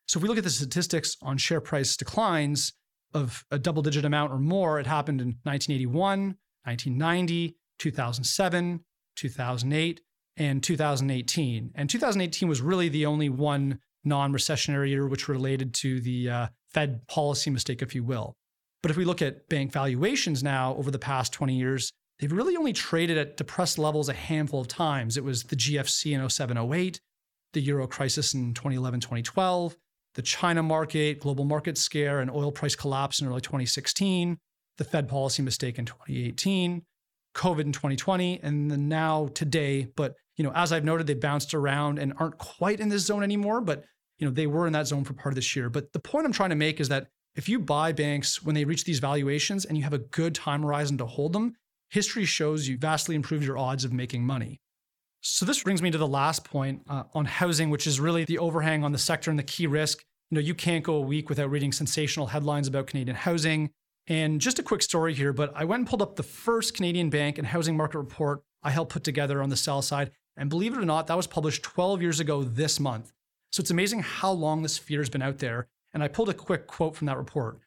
So 0.07 0.19
if 0.19 0.23
we 0.23 0.29
look 0.29 0.39
at 0.39 0.45
the 0.45 0.51
statistics 0.51 1.17
on 1.23 1.39
share 1.39 1.61
price 1.61 1.97
declines 1.97 2.73
of 3.13 3.45
a 3.51 3.59
double 3.59 3.83
digit 3.83 4.05
amount 4.05 4.33
or 4.33 4.39
more, 4.39 4.79
it 4.79 4.87
happened 4.87 5.21
in 5.21 5.39
1981, 5.45 6.37
1990, 6.65 7.57
2007, 7.79 8.85
2008, 9.17 10.01
and 10.37 10.63
2018. 10.63 11.71
And 11.75 11.89
2018 11.91 12.49
was 12.49 12.61
really 12.61 12.89
the 12.89 13.07
only 13.07 13.29
one 13.29 13.79
non 14.05 14.33
recessionary 14.33 14.91
year 14.91 15.07
which 15.07 15.29
related 15.29 15.75
to 15.75 16.01
the 16.01 16.31
uh, 16.31 16.47
Fed 16.73 17.07
policy 17.09 17.51
mistake, 17.51 17.83
if 17.83 17.95
you 17.95 18.05
will. 18.05 18.37
But 18.83 18.91
if 18.91 18.97
we 18.97 19.05
look 19.05 19.23
at 19.23 19.49
bank 19.49 19.73
valuations 19.73 20.43
now 20.43 20.75
over 20.75 20.91
the 20.91 20.99
past 20.99 21.33
20 21.33 21.57
years, 21.57 21.91
they've 22.19 22.33
really 22.33 22.57
only 22.57 22.73
traded 22.73 23.17
at 23.17 23.37
depressed 23.37 23.79
levels 23.79 24.09
a 24.09 24.13
handful 24.13 24.61
of 24.61 24.69
times. 24.69 25.17
It 25.17 25.25
was 25.25 25.45
the 25.45 25.57
GFC 25.57 26.13
in 26.13 26.29
07 26.29 26.59
08, 26.59 27.01
the 27.55 27.61
euro 27.61 27.87
crisis 27.87 28.35
in 28.35 28.53
2011 28.53 29.01
2012, 29.01 29.77
the 30.15 30.23
China 30.23 30.63
market, 30.63 31.21
global 31.21 31.45
market 31.45 31.79
scare, 31.79 32.21
and 32.21 32.31
oil 32.31 32.53
price 32.53 32.77
collapse 32.77 33.21
in 33.21 33.29
early 33.29 33.41
2016, 33.41 34.39
the 34.77 34.85
Fed 34.85 35.09
policy 35.09 35.43
mistake 35.43 35.79
in 35.79 35.87
2018, 35.87 36.83
COVID 37.35 37.61
in 37.61 37.73
2020, 37.73 38.41
and 38.43 38.71
then 38.71 38.89
now 38.89 39.29
today. 39.35 39.89
But 39.97 40.15
you 40.37 40.45
know, 40.45 40.53
as 40.55 40.73
I've 40.73 40.85
noted, 40.85 41.07
they 41.07 41.15
bounced 41.15 41.55
around 41.55 41.99
and 41.99 42.13
aren't 42.19 42.39
quite 42.39 42.81
in 42.81 42.89
this 42.89 43.07
zone 43.07 43.23
anymore. 43.23 43.61
But 43.61 43.85
you 44.19 44.27
know, 44.27 44.33
they 44.33 44.47
were 44.47 44.67
in 44.67 44.73
that 44.73 44.87
zone 44.87 45.05
for 45.05 45.15
part 45.15 45.33
of 45.33 45.37
this 45.37 45.57
year. 45.57 45.69
But 45.69 45.93
the 45.93 45.99
point 45.99 46.27
I'm 46.27 46.33
trying 46.33 46.51
to 46.51 46.57
make 46.57 46.81
is 46.81 46.89
that 46.89 47.09
if 47.35 47.49
you 47.49 47.59
buy 47.59 47.93
banks 47.93 48.43
when 48.43 48.55
they 48.55 48.65
reach 48.65 48.85
these 48.85 49.01
valuations 49.01 49.65
and 49.65 49.77
you 49.77 49.83
have 49.83 49.93
a 49.93 49.99
good 49.99 50.35
time 50.35 50.63
horizon 50.63 50.99
to 50.99 51.07
hold 51.07 51.33
them, 51.33 51.55
history 51.91 52.25
shows 52.25 52.69
you 52.69 52.79
vastly 52.79 53.15
improve 53.15 53.45
your 53.45 53.59
odds 53.59 53.85
of 53.85 53.93
making 53.93 54.25
money. 54.25 54.61
So 55.21 55.47
this 55.47 55.63
brings 55.63 55.81
me 55.81 55.91
to 55.91 55.99
the 55.99 56.07
last 56.07 56.45
point 56.45 56.83
uh, 56.89 57.05
on 57.15 57.25
housing, 57.25 57.71
which 57.71 57.87
is 57.87 57.99
really 57.99 58.25
the 58.25 58.39
overhang 58.39 58.85
on 58.85 58.93
the 58.93 58.99
sector 58.99 59.31
and 59.31 59.39
the 59.39 59.45
key 59.45 59.67
risk. 59.67 60.05
You 60.31 60.37
know, 60.37 60.41
you 60.41 60.55
can't 60.55 60.85
go 60.85 60.97
a 60.97 61.01
week 61.01 61.29
without 61.29 61.51
reading 61.51 61.73
sensational 61.73 62.27
headlines 62.27 62.69
about 62.69 62.87
Canadian 62.87 63.17
housing. 63.17 63.71
And 64.07 64.41
just 64.41 64.59
a 64.59 64.63
quick 64.63 64.83
story 64.83 65.15
here, 65.15 65.33
but 65.33 65.53
I 65.57 65.65
went 65.65 65.81
and 65.81 65.89
pulled 65.89 66.03
up 66.03 66.17
the 66.17 66.23
first 66.23 66.75
Canadian 66.75 67.09
bank 67.09 67.39
and 67.39 67.47
housing 67.47 67.77
market 67.77 67.99
report 67.99 68.43
I 68.65 68.71
helped 68.71 68.93
put 68.93 69.05
together 69.05 69.43
on 69.43 69.51
the 69.51 69.57
sell 69.57 69.83
side. 69.83 70.11
And 70.37 70.51
believe 70.51 70.73
it 70.73 70.81
or 70.81 70.87
not, 70.87 71.07
that 71.07 71.17
was 71.17 71.27
published 71.27 71.63
12 71.63 72.03
years 72.03 72.19
ago 72.19 72.43
this 72.43 72.81
month. 72.81 73.13
So 73.53 73.61
it's 73.61 73.71
amazing 73.71 74.01
how 74.01 74.33
long 74.33 74.63
this 74.63 74.79
fear 74.79 75.01
has 75.01 75.11
been 75.11 75.23
out 75.23 75.39
there. 75.39 75.69
And 75.93 76.03
I 76.03 76.09
pulled 76.09 76.31
a 76.31 76.35
quick 76.35 76.67
quote 76.67 76.97
from 76.97 77.07
that 77.07 77.19
report. 77.19 77.61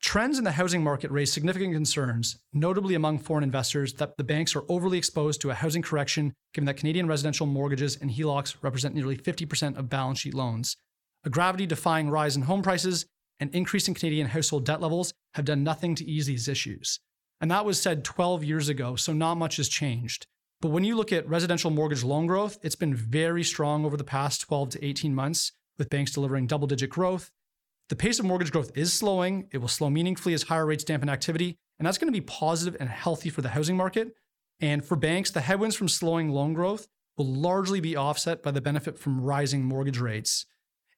Trends 0.00 0.36
in 0.36 0.42
the 0.42 0.52
housing 0.52 0.82
market 0.82 1.12
raise 1.12 1.32
significant 1.32 1.74
concerns, 1.74 2.40
notably 2.52 2.96
among 2.96 3.20
foreign 3.20 3.44
investors, 3.44 3.94
that 3.94 4.16
the 4.16 4.24
banks 4.24 4.56
are 4.56 4.64
overly 4.68 4.98
exposed 4.98 5.40
to 5.40 5.50
a 5.50 5.54
housing 5.54 5.82
correction, 5.82 6.34
given 6.52 6.66
that 6.66 6.76
Canadian 6.76 7.06
residential 7.06 7.46
mortgages 7.46 7.96
and 8.00 8.10
HELOCs 8.10 8.56
represent 8.62 8.96
nearly 8.96 9.16
50% 9.16 9.76
of 9.76 9.88
balance 9.88 10.18
sheet 10.18 10.34
loans. 10.34 10.76
A 11.22 11.30
gravity 11.30 11.66
defying 11.66 12.10
rise 12.10 12.34
in 12.34 12.42
home 12.42 12.62
prices 12.62 13.06
and 13.38 13.54
increasing 13.54 13.94
Canadian 13.94 14.26
household 14.26 14.64
debt 14.64 14.80
levels 14.80 15.14
have 15.34 15.44
done 15.44 15.64
nothing 15.64 15.94
to 15.96 16.04
ease 16.04 16.26
these 16.26 16.48
issues. 16.48 17.00
And 17.40 17.50
that 17.50 17.64
was 17.64 17.80
said 17.80 18.04
12 18.04 18.44
years 18.44 18.68
ago, 18.68 18.96
so 18.96 19.12
not 19.12 19.36
much 19.36 19.56
has 19.56 19.68
changed. 19.68 20.26
But 20.60 20.68
when 20.68 20.84
you 20.84 20.96
look 20.96 21.12
at 21.12 21.28
residential 21.28 21.70
mortgage 21.70 22.04
loan 22.04 22.26
growth, 22.26 22.58
it's 22.62 22.76
been 22.76 22.94
very 22.94 23.42
strong 23.42 23.84
over 23.84 23.96
the 23.96 24.04
past 24.04 24.42
12 24.42 24.70
to 24.70 24.84
18 24.84 25.14
months, 25.14 25.52
with 25.76 25.90
banks 25.90 26.12
delivering 26.12 26.46
double 26.46 26.68
digit 26.68 26.90
growth 26.90 27.32
the 27.92 27.96
pace 27.96 28.18
of 28.18 28.24
mortgage 28.24 28.52
growth 28.52 28.70
is 28.74 28.90
slowing. 28.90 29.48
It 29.52 29.58
will 29.58 29.68
slow 29.68 29.90
meaningfully 29.90 30.32
as 30.32 30.44
higher 30.44 30.64
rates 30.64 30.82
dampen 30.82 31.10
activity, 31.10 31.58
and 31.78 31.86
that's 31.86 31.98
going 31.98 32.10
to 32.10 32.18
be 32.18 32.24
positive 32.24 32.74
and 32.80 32.88
healthy 32.88 33.28
for 33.28 33.42
the 33.42 33.50
housing 33.50 33.76
market. 33.76 34.14
And 34.60 34.82
for 34.82 34.96
banks, 34.96 35.30
the 35.30 35.42
headwinds 35.42 35.76
from 35.76 35.88
slowing 35.88 36.30
loan 36.30 36.54
growth 36.54 36.86
will 37.18 37.26
largely 37.26 37.80
be 37.80 37.94
offset 37.94 38.42
by 38.42 38.50
the 38.50 38.62
benefit 38.62 38.98
from 38.98 39.20
rising 39.20 39.62
mortgage 39.62 39.98
rates. 39.98 40.46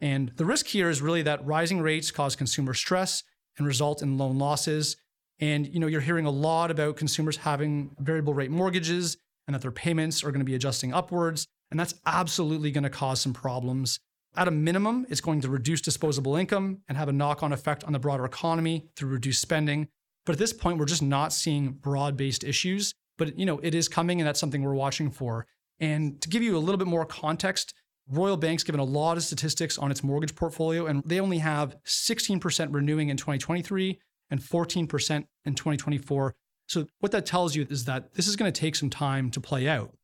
And 0.00 0.30
the 0.36 0.44
risk 0.44 0.66
here 0.66 0.88
is 0.88 1.02
really 1.02 1.22
that 1.22 1.44
rising 1.44 1.80
rates 1.80 2.12
cause 2.12 2.36
consumer 2.36 2.74
stress 2.74 3.24
and 3.58 3.66
result 3.66 4.02
in 4.02 4.18
loan 4.18 4.38
losses. 4.38 4.96
And 5.40 5.66
you 5.66 5.80
know, 5.80 5.86
you're 5.86 6.00
hearing 6.00 6.26
a 6.26 6.30
lot 6.30 6.70
about 6.70 6.96
consumers 6.96 7.36
having 7.36 7.94
variable 7.98 8.34
rate 8.34 8.50
mortgages 8.50 9.16
and 9.46 9.54
that 9.54 9.62
their 9.62 9.70
payments 9.70 10.24
are 10.24 10.30
going 10.30 10.40
to 10.40 10.44
be 10.44 10.54
adjusting 10.54 10.94
upwards, 10.94 11.46
and 11.70 11.78
that's 11.78 11.94
absolutely 12.06 12.70
going 12.70 12.84
to 12.84 12.90
cause 12.90 13.20
some 13.20 13.34
problems 13.34 14.00
at 14.36 14.48
a 14.48 14.50
minimum, 14.50 15.06
it's 15.08 15.20
going 15.20 15.40
to 15.42 15.48
reduce 15.48 15.80
disposable 15.80 16.36
income 16.36 16.80
and 16.88 16.98
have 16.98 17.08
a 17.08 17.12
knock 17.12 17.42
on 17.42 17.52
effect 17.52 17.84
on 17.84 17.92
the 17.92 17.98
broader 17.98 18.24
economy 18.24 18.88
through 18.96 19.10
reduced 19.10 19.40
spending. 19.40 19.88
But 20.26 20.32
at 20.32 20.38
this 20.38 20.52
point, 20.52 20.78
we're 20.78 20.86
just 20.86 21.02
not 21.02 21.32
seeing 21.32 21.72
broad 21.72 22.16
based 22.16 22.44
issues. 22.44 22.94
But 23.16 23.38
you 23.38 23.46
know, 23.46 23.60
it 23.62 23.74
is 23.74 23.88
coming, 23.88 24.20
and 24.20 24.26
that's 24.26 24.40
something 24.40 24.62
we're 24.62 24.74
watching 24.74 25.10
for. 25.10 25.46
And 25.78 26.20
to 26.20 26.28
give 26.28 26.42
you 26.42 26.56
a 26.56 26.58
little 26.58 26.78
bit 26.78 26.88
more 26.88 27.04
context, 27.04 27.74
Royal 28.08 28.36
Bank's 28.36 28.64
given 28.64 28.80
a 28.80 28.84
lot 28.84 29.16
of 29.16 29.22
statistics 29.22 29.78
on 29.78 29.90
its 29.90 30.04
mortgage 30.04 30.34
portfolio, 30.34 30.86
and 30.86 31.02
they 31.04 31.20
only 31.20 31.38
have 31.38 31.76
16% 31.86 32.74
renewing 32.74 33.08
in 33.08 33.16
2023 33.16 33.98
and 34.30 34.40
14% 34.40 35.24
in 35.44 35.54
2024. 35.54 36.34
So, 36.66 36.86
what 37.00 37.12
that 37.12 37.26
tells 37.26 37.54
you 37.54 37.66
is 37.68 37.84
that 37.84 38.14
this 38.14 38.26
is 38.26 38.36
going 38.36 38.50
to 38.52 38.60
take 38.60 38.76
some 38.76 38.90
time 38.90 39.30
to 39.30 39.40
play 39.40 39.68
out. 39.68 39.94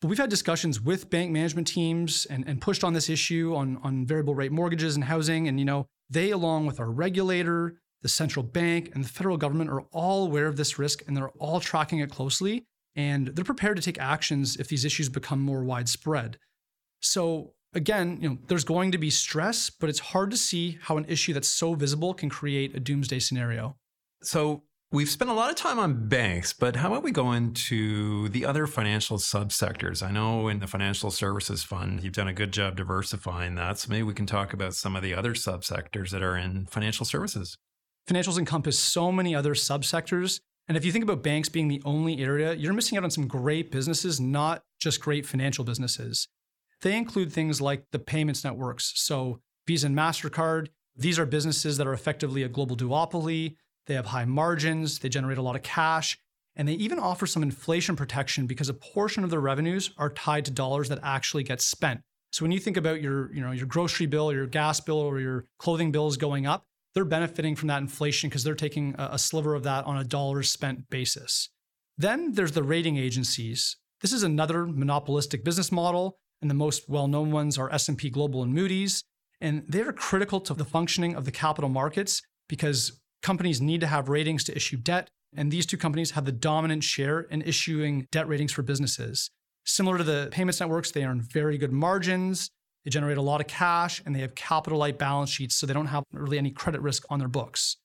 But 0.00 0.08
we've 0.08 0.18
had 0.18 0.30
discussions 0.30 0.80
with 0.80 1.10
bank 1.10 1.30
management 1.30 1.68
teams 1.68 2.26
and, 2.26 2.46
and 2.46 2.60
pushed 2.60 2.82
on 2.82 2.92
this 2.92 3.08
issue 3.08 3.54
on, 3.54 3.78
on 3.82 4.04
variable 4.04 4.34
rate 4.34 4.50
mortgages 4.50 4.96
and 4.96 5.04
housing. 5.04 5.46
And, 5.46 5.60
you 5.60 5.64
know, 5.64 5.86
they, 6.10 6.30
along 6.32 6.66
with 6.66 6.80
our 6.80 6.90
regulator, 6.90 7.78
the 8.02 8.08
central 8.08 8.42
bank, 8.42 8.90
and 8.94 9.04
the 9.04 9.08
federal 9.08 9.36
government, 9.36 9.70
are 9.70 9.82
all 9.92 10.26
aware 10.26 10.48
of 10.48 10.56
this 10.56 10.76
risk 10.76 11.04
and 11.06 11.16
they're 11.16 11.30
all 11.38 11.60
tracking 11.60 12.00
it 12.00 12.10
closely. 12.10 12.64
And 12.96 13.28
they're 13.28 13.44
prepared 13.44 13.76
to 13.76 13.82
take 13.82 13.98
actions 13.98 14.56
if 14.56 14.68
these 14.68 14.84
issues 14.84 15.08
become 15.08 15.40
more 15.40 15.62
widespread. 15.62 16.36
So, 17.02 17.52
again, 17.74 18.18
you 18.20 18.28
know, 18.30 18.38
there's 18.48 18.64
going 18.64 18.92
to 18.92 18.98
be 18.98 19.10
stress, 19.10 19.68
but 19.68 19.90
it's 19.90 19.98
hard 19.98 20.30
to 20.30 20.36
see 20.36 20.78
how 20.80 20.96
an 20.96 21.04
issue 21.08 21.34
that's 21.34 21.48
so 21.48 21.74
visible 21.74 22.14
can 22.14 22.30
create 22.30 22.74
a 22.74 22.80
doomsday 22.80 23.18
scenario. 23.18 23.76
So, 24.22 24.62
We've 24.92 25.08
spent 25.08 25.30
a 25.30 25.34
lot 25.34 25.48
of 25.48 25.56
time 25.56 25.78
on 25.78 26.06
banks, 26.06 26.52
but 26.52 26.76
how 26.76 26.88
about 26.88 27.02
we 27.02 27.12
go 27.12 27.32
into 27.32 28.28
the 28.28 28.44
other 28.44 28.66
financial 28.66 29.16
subsectors? 29.16 30.02
I 30.06 30.10
know 30.10 30.48
in 30.48 30.58
the 30.58 30.66
financial 30.66 31.10
services 31.10 31.64
fund, 31.64 32.04
you've 32.04 32.12
done 32.12 32.28
a 32.28 32.34
good 32.34 32.52
job 32.52 32.76
diversifying 32.76 33.54
that. 33.54 33.78
So 33.78 33.88
maybe 33.88 34.02
we 34.02 34.12
can 34.12 34.26
talk 34.26 34.52
about 34.52 34.74
some 34.74 34.94
of 34.94 35.02
the 35.02 35.14
other 35.14 35.32
subsectors 35.32 36.10
that 36.10 36.22
are 36.22 36.36
in 36.36 36.66
financial 36.66 37.06
services. 37.06 37.56
Financials 38.06 38.36
encompass 38.36 38.78
so 38.78 39.10
many 39.10 39.34
other 39.34 39.54
subsectors. 39.54 40.40
And 40.68 40.76
if 40.76 40.84
you 40.84 40.92
think 40.92 41.04
about 41.04 41.22
banks 41.22 41.48
being 41.48 41.68
the 41.68 41.80
only 41.86 42.22
area, 42.22 42.52
you're 42.52 42.74
missing 42.74 42.98
out 42.98 43.04
on 43.04 43.10
some 43.10 43.26
great 43.26 43.72
businesses, 43.72 44.20
not 44.20 44.62
just 44.78 45.00
great 45.00 45.24
financial 45.24 45.64
businesses. 45.64 46.28
They 46.82 46.96
include 46.96 47.32
things 47.32 47.60
like 47.60 47.84
the 47.92 47.98
payments 47.98 48.44
networks. 48.44 48.92
So 48.96 49.40
Visa 49.66 49.86
and 49.86 49.96
MasterCard, 49.96 50.68
these 50.96 51.18
are 51.18 51.26
businesses 51.26 51.76
that 51.78 51.86
are 51.86 51.92
effectively 51.92 52.42
a 52.42 52.48
global 52.48 52.76
duopoly. 52.76 53.56
They 53.86 53.94
have 53.94 54.06
high 54.06 54.24
margins, 54.24 54.98
they 54.98 55.08
generate 55.08 55.38
a 55.38 55.42
lot 55.42 55.56
of 55.56 55.62
cash, 55.62 56.18
and 56.54 56.68
they 56.68 56.74
even 56.74 56.98
offer 56.98 57.26
some 57.26 57.42
inflation 57.42 57.96
protection 57.96 58.46
because 58.46 58.68
a 58.68 58.74
portion 58.74 59.24
of 59.24 59.30
their 59.30 59.40
revenues 59.40 59.90
are 59.98 60.10
tied 60.10 60.44
to 60.44 60.50
dollars 60.50 60.88
that 60.88 61.00
actually 61.02 61.42
get 61.42 61.60
spent. 61.60 62.00
So 62.30 62.44
when 62.44 62.52
you 62.52 62.60
think 62.60 62.76
about 62.76 63.02
your, 63.02 63.32
you 63.34 63.40
know, 63.40 63.52
your 63.52 63.66
grocery 63.66 64.06
bill, 64.06 64.32
your 64.32 64.46
gas 64.46 64.80
bill, 64.80 64.98
or 64.98 65.20
your 65.20 65.46
clothing 65.58 65.92
bills 65.92 66.16
going 66.16 66.46
up, 66.46 66.64
they're 66.94 67.04
benefiting 67.04 67.56
from 67.56 67.68
that 67.68 67.82
inflation 67.82 68.28
because 68.28 68.44
they're 68.44 68.54
taking 68.54 68.94
a, 68.98 69.18
sliver 69.18 69.54
of 69.54 69.62
that 69.64 69.84
on 69.86 69.96
a 69.96 70.04
dollar 70.04 70.42
spent 70.42 70.88
basis. 70.90 71.48
Then 71.96 72.32
there's 72.32 72.52
the 72.52 72.62
rating 72.62 72.96
agencies. 72.96 73.76
This 74.00 74.12
is 74.12 74.22
another 74.22 74.66
monopolistic 74.66 75.44
business 75.44 75.72
model, 75.72 76.18
and 76.42 76.50
the 76.50 76.54
most 76.54 76.88
well-known 76.88 77.30
ones 77.30 77.56
are 77.56 77.72
S&P 77.72 78.10
Global 78.10 78.42
and 78.42 78.52
Moody's, 78.52 79.02
and 79.40 79.64
they 79.68 79.80
are 79.80 79.92
critical 79.92 80.40
to 80.40 80.52
the 80.54 80.64
functioning 80.64 81.14
of 81.14 81.24
the 81.24 81.30
capital 81.30 81.70
markets 81.70 82.20
because 82.48 83.00
companies 83.22 83.60
need 83.60 83.80
to 83.80 83.86
have 83.86 84.08
ratings 84.08 84.44
to 84.44 84.56
issue 84.56 84.76
debt, 84.76 85.08
and 85.34 85.50
these 85.50 85.64
two 85.64 85.76
companies 85.78 86.10
have 86.10 86.24
the 86.24 86.32
dominant 86.32 86.84
share 86.84 87.20
in 87.20 87.40
issuing 87.42 88.06
debt 88.12 88.28
ratings 88.28 88.52
for 88.52 88.62
businesses. 88.62 89.30
Similar 89.64 89.98
to 89.98 90.04
the 90.04 90.28
payments 90.32 90.60
networks, 90.60 90.90
they 90.90 91.04
earn 91.04 91.22
very 91.22 91.56
good 91.56 91.72
margins, 91.72 92.50
they 92.84 92.90
generate 92.90 93.16
a 93.16 93.22
lot 93.22 93.40
of 93.40 93.46
cash, 93.46 94.02
and 94.04 94.14
they 94.14 94.20
have 94.20 94.34
capital 94.34 94.78
light 94.78 94.98
balance 94.98 95.30
sheets, 95.30 95.54
so 95.54 95.66
they 95.66 95.72
don't 95.72 95.86
have 95.86 96.04
really 96.12 96.38
any 96.38 96.50
credit 96.50 96.80
risk 96.80 97.04
on 97.08 97.20
their 97.20 97.28
books. 97.28 97.76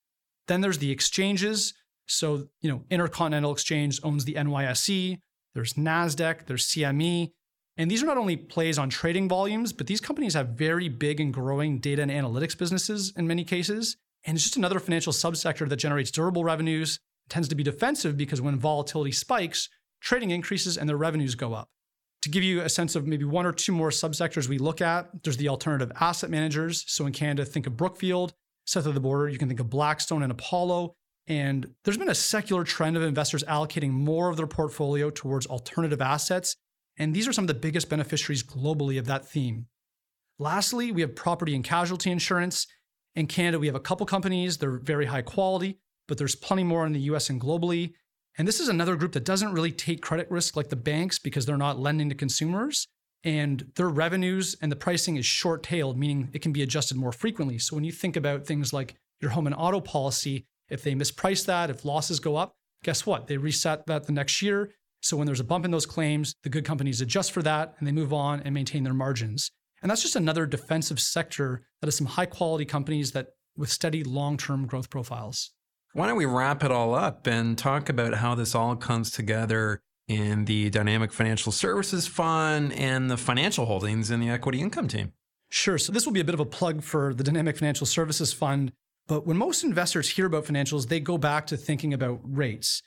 Then 0.48 0.62
there's 0.62 0.80
the 0.80 0.91
exchanges. 0.91 1.74
So, 2.08 2.48
you 2.62 2.72
know, 2.72 2.84
Intercontinental 2.89 3.52
Exchange 3.52 4.00
owns 4.02 4.26
the 4.26 4.36
NYSE, 4.36 5.20
there's 5.54 5.74
NASDAQ, 5.74 6.46
there's 6.46 6.67
CME. 6.67 7.32
And 7.78 7.92
these 7.92 8.02
are 8.02 8.08
not 8.08 8.18
only 8.18 8.36
plays 8.36 8.80
on 8.80 8.90
trading 8.90 9.30
volumes, 9.30 9.72
but 9.72 9.88
these 9.88 10.02
companies 10.02 10.34
have 10.34 10.50
very 10.50 10.90
big 10.90 11.20
and 11.20 11.34
growing 11.34 11.78
data 11.80 12.02
and 12.02 12.12
analytics 12.12 12.58
businesses 12.58 13.13
in 13.16 13.28
many 13.28 13.44
cases. 13.44 13.98
And 14.26 14.36
it's 14.36 14.44
just 14.44 14.58
another 14.58 14.80
financial 14.80 15.13
subsector 15.13 15.70
that 15.70 15.76
generates 15.78 16.12
durable 16.12 16.44
revenues, 16.44 17.00
tends 17.30 17.48
to 17.50 17.56
be 17.56 17.63
defensive 17.63 18.18
because 18.18 18.42
when 18.42 18.58
volatility 18.58 19.12
spikes, 19.12 19.70
trading 20.02 20.32
increases 20.32 20.78
and 20.78 20.90
their 20.90 20.98
revenues 20.98 21.36
go 21.36 21.54
up. 21.54 21.70
To 22.24 22.30
give 22.30 22.44
you 22.44 22.62
a 22.62 22.70
sense 22.70 22.96
of 22.96 23.06
maybe 23.06 23.26
one 23.26 23.46
or 23.46 23.52
two 23.52 23.72
more 23.72 23.90
subsectors 23.90 24.50
we 24.50 24.58
look 24.58 24.82
at, 24.82 25.24
there's 25.24 25.38
the 25.38 25.50
alternative 25.50 25.92
asset 26.00 26.32
managers. 26.32 26.84
So 26.88 27.06
in 27.06 27.13
Canada, 27.13 27.46
think 27.46 27.68
of 27.68 27.78
Brookfield. 27.78 28.34
South 28.66 28.86
of 28.86 28.96
the 28.96 29.00
border, 29.00 29.30
you 29.30 29.38
can 29.38 29.48
think 29.48 29.62
of 29.62 29.70
Blackstone 29.70 30.24
and 30.24 30.32
Apollo. 30.32 30.94
And 31.28 31.74
there's 31.84 31.98
been 31.98 32.10
a 32.10 32.16
secular 32.16 32.63
trend 32.63 32.98
of 32.98 33.04
investors 33.04 33.44
allocating 33.44 33.92
more 33.92 34.30
of 34.30 34.36
their 34.36 34.48
portfolio 34.48 35.10
towards 35.10 35.46
alternative 35.46 36.02
assets. 36.02 36.56
And 36.98 37.14
these 37.14 37.28
are 37.28 37.34
some 37.34 37.44
of 37.44 37.48
the 37.48 37.54
biggest 37.54 37.90
beneficiaries 37.90 38.44
globally 38.44 38.98
of 38.98 39.06
that 39.06 39.28
theme. 39.28 39.68
Lastly, 40.40 40.92
we 40.92 41.02
have 41.02 41.16
property 41.16 41.56
and 41.56 41.64
casualty 41.64 42.12
insurance. 42.12 42.68
In 43.16 43.28
Canada, 43.28 43.60
we 43.60 43.68
have 43.68 43.76
a 43.76 43.80
couple 43.80 44.06
companies, 44.06 44.58
they're 44.58 44.78
very 44.78 45.06
high 45.06 45.22
quality, 45.22 45.80
but 46.08 46.18
there's 46.18 46.36
plenty 46.36 46.64
more 46.64 46.86
in 46.86 46.94
the 46.94 47.00
US 47.02 47.30
and 47.30 47.42
globally. 47.42 47.94
And 48.38 48.48
this 48.48 48.60
is 48.60 48.70
another 48.70 48.96
group 48.96 49.14
that 49.14 49.26
doesn't 49.26 49.54
really 49.54 49.72
take 49.72 50.02
credit 50.02 50.30
risk 50.30 50.56
like 50.56 50.70
the 50.70 50.76
banks 50.76 51.18
because 51.18 51.46
they're 51.46 51.58
not 51.58 51.80
lending 51.80 52.10
to 52.10 52.16
consumers. 52.16 52.88
And 53.24 53.72
their 53.76 53.90
revenues 53.90 54.56
and 54.62 54.72
the 54.72 54.76
pricing 54.76 55.18
is 55.18 55.26
short 55.26 55.64
tailed, 55.64 55.98
meaning 55.98 56.30
it 56.34 56.44
can 56.44 56.54
be 56.54 56.62
adjusted 56.62 56.98
more 56.98 57.12
frequently. 57.12 57.58
So 57.58 57.76
when 57.76 57.84
you 57.84 57.92
think 57.92 58.16
about 58.16 58.46
things 58.46 58.72
like 58.72 58.96
your 59.20 59.32
home 59.32 59.48
and 59.48 59.56
auto 59.58 59.82
policy, 59.82 60.46
if 60.70 60.84
they 60.84 60.94
misprice 60.94 61.46
that, 61.48 61.72
if 61.72 61.84
losses 61.84 62.20
go 62.20 62.36
up, 62.36 62.56
guess 62.84 63.06
what? 63.06 63.26
They 63.28 63.38
reset 63.38 63.88
that 63.88 64.06
the 64.06 64.12
next 64.12 64.42
year. 64.42 64.72
So 65.02 65.18
when 65.18 65.26
there's 65.26 65.40
a 65.40 65.46
bump 65.46 65.66
in 65.66 65.72
those 65.72 65.86
claims, 65.86 66.34
the 66.44 66.50
good 66.50 66.66
companies 66.66 67.02
adjust 67.02 67.32
for 67.32 67.42
that 67.44 67.76
and 67.80 67.88
they 67.88 67.92
move 67.92 68.14
on 68.14 68.42
and 68.42 68.54
maintain 68.54 68.84
their 68.84 68.94
margins. 68.94 69.52
And 69.82 69.92
that's 69.92 70.02
just 70.02 70.16
another 70.16 70.46
defensive 70.46 71.00
sector 71.00 71.64
that 71.82 71.88
has 71.88 71.96
some 71.96 72.08
high 72.08 72.26
quality 72.26 72.66
companies 72.66 73.12
that 73.12 73.28
with 73.56 73.70
steady 73.70 74.04
long 74.04 74.38
term 74.38 74.66
growth 74.66 74.90
profiles. 74.90 75.52
Why 75.94 76.08
don't 76.08 76.18
we 76.18 76.26
wrap 76.26 76.64
it 76.64 76.72
all 76.72 76.94
up 76.94 77.26
and 77.28 77.58
talk 77.58 77.90
about 77.90 78.16
how 78.16 78.36
this 78.36 78.54
all 78.54 78.76
comes 78.76 79.10
together 79.10 79.82
in 80.08 80.46
the 80.46 80.70
Dynamic 80.70 81.12
Financial 81.12 81.52
Services 81.52 82.08
Fund 82.08 82.72
and 82.74 83.10
the 83.10 83.18
financial 83.18 83.66
holdings 83.66 84.12
in 84.12 84.20
the 84.20 84.30
equity 84.30 84.62
income 84.62 84.88
team? 84.88 85.14
Sure. 85.50 85.78
So, 85.78 85.92
this 85.92 86.06
will 86.06 86.14
be 86.14 86.20
a 86.20 86.26
bit 86.26 86.34
of 86.34 86.40
a 86.40 86.46
plug 86.46 86.84
for 86.84 87.14
the 87.14 87.24
Dynamic 87.24 87.58
Financial 87.58 87.88
Services 87.88 88.34
Fund. 88.34 88.72
But 89.08 89.26
when 89.26 89.38
most 89.38 89.64
investors 89.64 90.10
hear 90.10 90.26
about 90.26 90.46
financials, 90.46 90.88
they 90.88 91.00
go 91.00 91.18
back 91.18 91.48
to 91.48 91.58
thinking 91.58 91.94
about 91.94 92.20
rates. 92.24 92.82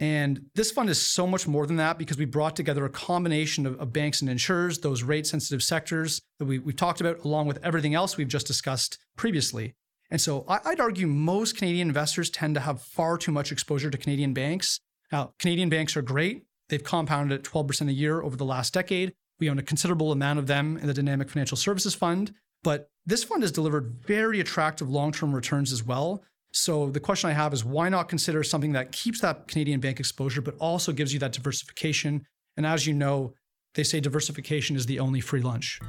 And 0.00 0.46
this 0.54 0.70
fund 0.70 0.88
is 0.88 1.00
so 1.00 1.26
much 1.26 1.46
more 1.46 1.66
than 1.66 1.76
that 1.76 1.98
because 1.98 2.16
we 2.16 2.24
brought 2.24 2.56
together 2.56 2.86
a 2.86 2.90
combination 2.90 3.66
of, 3.66 3.78
of 3.78 3.92
banks 3.92 4.22
and 4.22 4.30
insurers, 4.30 4.78
those 4.78 5.02
rate 5.02 5.26
sensitive 5.26 5.62
sectors 5.62 6.22
that 6.38 6.46
we, 6.46 6.58
we've 6.58 6.74
talked 6.74 7.02
about, 7.02 7.22
along 7.22 7.46
with 7.46 7.62
everything 7.62 7.94
else 7.94 8.16
we've 8.16 8.26
just 8.26 8.46
discussed 8.46 8.98
previously. 9.16 9.74
And 10.10 10.20
so 10.20 10.44
I'd 10.48 10.80
argue 10.80 11.06
most 11.06 11.56
Canadian 11.56 11.88
investors 11.88 12.30
tend 12.30 12.54
to 12.54 12.60
have 12.60 12.82
far 12.82 13.18
too 13.18 13.30
much 13.30 13.52
exposure 13.52 13.90
to 13.90 13.98
Canadian 13.98 14.32
banks. 14.32 14.80
Now, 15.12 15.34
Canadian 15.38 15.68
banks 15.68 15.96
are 15.96 16.02
great. 16.02 16.44
They've 16.70 16.82
compounded 16.82 17.38
at 17.38 17.44
12% 17.44 17.88
a 17.88 17.92
year 17.92 18.22
over 18.22 18.36
the 18.36 18.44
last 18.44 18.72
decade. 18.72 19.12
We 19.38 19.50
own 19.50 19.58
a 19.58 19.62
considerable 19.62 20.12
amount 20.12 20.38
of 20.38 20.46
them 20.46 20.78
in 20.78 20.86
the 20.86 20.94
Dynamic 20.94 21.28
Financial 21.28 21.56
Services 21.56 21.94
Fund. 21.94 22.32
But 22.62 22.90
this 23.06 23.24
fund 23.24 23.42
has 23.42 23.52
delivered 23.52 23.98
very 24.06 24.40
attractive 24.40 24.88
long 24.88 25.12
term 25.12 25.34
returns 25.34 25.72
as 25.72 25.84
well. 25.84 26.22
So 26.52 26.90
the 26.90 27.00
question 27.00 27.30
I 27.30 27.32
have 27.32 27.52
is 27.52 27.64
why 27.64 27.88
not 27.88 28.08
consider 28.08 28.42
something 28.42 28.72
that 28.72 28.92
keeps 28.92 29.20
that 29.20 29.46
Canadian 29.46 29.80
bank 29.80 30.00
exposure, 30.00 30.42
but 30.42 30.56
also 30.58 30.92
gives 30.92 31.12
you 31.12 31.18
that 31.20 31.32
diversification? 31.32 32.24
And 32.56 32.66
as 32.66 32.86
you 32.86 32.94
know, 32.94 33.34
they 33.74 33.84
say 33.84 34.00
diversification 34.00 34.74
is 34.74 34.86
the 34.86 34.98
only 34.98 35.20
free 35.20 35.40
lunch. 35.40 35.80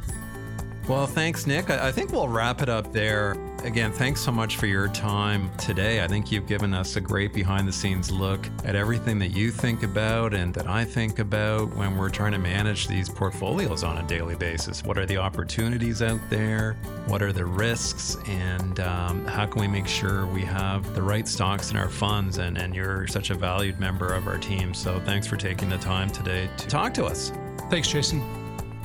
Well, 0.91 1.08
thanks, 1.08 1.47
Nick. 1.47 1.69
I 1.69 1.89
think 1.89 2.12
we'll 2.12 2.27
wrap 2.27 2.62
it 2.62 2.67
up 2.67 2.91
there. 2.91 3.38
Again, 3.63 3.93
thanks 3.93 4.19
so 4.19 4.30
much 4.30 4.58
for 4.58 4.65
your 4.65 4.89
time 4.89 5.49
today. 5.56 6.04
I 6.04 6.08
think 6.10 6.34
you've 6.34 6.47
given 6.47 6.73
us 6.73 6.97
a 6.97 7.01
great 7.01 7.32
behind 7.32 7.65
the 7.65 7.71
scenes 7.71 8.12
look 8.12 8.45
at 8.65 8.75
everything 8.75 9.17
that 9.19 9.30
you 9.30 9.51
think 9.51 9.84
about 9.84 10.34
and 10.34 10.54
that 10.54 10.67
I 10.67 10.84
think 10.84 11.19
about 11.19 11.73
when 11.77 11.95
we're 11.95 12.10
trying 12.10 12.34
to 12.34 12.39
manage 12.39 12.89
these 12.89 13.08
portfolios 13.08 13.86
on 13.86 13.99
a 13.99 14.04
daily 14.06 14.36
basis. 14.36 14.84
What 14.84 14.97
are 14.97 15.06
the 15.06 15.15
opportunities 15.15 16.01
out 16.01 16.19
there? 16.30 16.73
What 17.08 17.21
are 17.21 17.32
the 17.32 17.45
risks? 17.45 18.17
And 18.27 18.82
um, 18.82 19.25
how 19.27 19.45
can 19.45 19.62
we 19.62 19.69
make 19.69 19.88
sure 19.88 20.25
we 20.25 20.41
have 20.41 20.93
the 20.93 21.01
right 21.01 21.25
stocks 21.25 21.71
in 21.71 21.77
our 21.77 21.89
funds? 21.89 22.38
And, 22.38 22.58
and 22.58 22.75
you're 22.75 23.08
such 23.08 23.30
a 23.30 23.36
valued 23.36 23.80
member 23.80 24.13
of 24.13 24.27
our 24.27 24.38
team. 24.38 24.73
So 24.73 24.99
thanks 25.06 25.25
for 25.25 25.38
taking 25.38 25.69
the 25.69 25.77
time 25.77 26.10
today 26.10 26.49
to 26.58 26.67
talk 26.67 26.93
to 26.95 27.06
us. 27.06 27.32
Thanks, 27.69 27.88
Jason. 27.88 28.19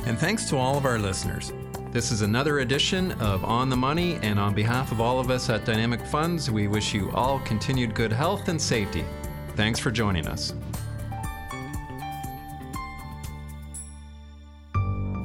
And 0.04 0.16
thanks 0.16 0.48
to 0.50 0.56
all 0.56 0.78
of 0.78 0.84
our 0.84 1.00
listeners. 1.00 1.52
This 1.92 2.10
is 2.10 2.20
another 2.20 2.58
edition 2.58 3.12
of 3.12 3.44
On 3.44 3.70
the 3.70 3.76
Money, 3.76 4.18
and 4.22 4.38
on 4.38 4.54
behalf 4.54 4.92
of 4.92 5.00
all 5.00 5.18
of 5.18 5.30
us 5.30 5.48
at 5.48 5.64
Dynamic 5.64 6.04
Funds, 6.04 6.50
we 6.50 6.68
wish 6.68 6.92
you 6.92 7.10
all 7.12 7.38
continued 7.40 7.94
good 7.94 8.12
health 8.12 8.48
and 8.48 8.60
safety. 8.60 9.04
Thanks 9.54 9.78
for 9.78 9.90
joining 9.90 10.26
us. 10.26 10.52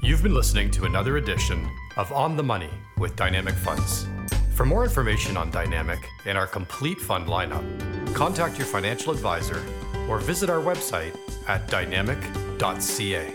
You've 0.02 0.24
been 0.24 0.34
listening 0.34 0.72
to 0.72 0.86
another 0.86 1.18
edition 1.18 1.70
of 1.98 2.12
On 2.14 2.38
the 2.38 2.44
Money 2.44 2.70
with 2.98 3.16
Dynamic 3.16 3.56
Funds. 3.56 4.08
For 4.56 4.66
more 4.66 4.84
information 4.84 5.36
on 5.38 5.50
Dynamic 5.52 6.00
and 6.26 6.38
our 6.38 6.48
complete 6.48 7.00
fund 7.00 7.28
lineup, 7.28 8.14
contact 8.14 8.58
your 8.58 8.68
financial 8.68 9.12
advisor 9.12 9.62
or 10.08 10.20
visit 10.20 10.50
our 10.50 10.62
website 10.62 11.18
at 11.50 11.68
dynamic.ca. 11.68 13.34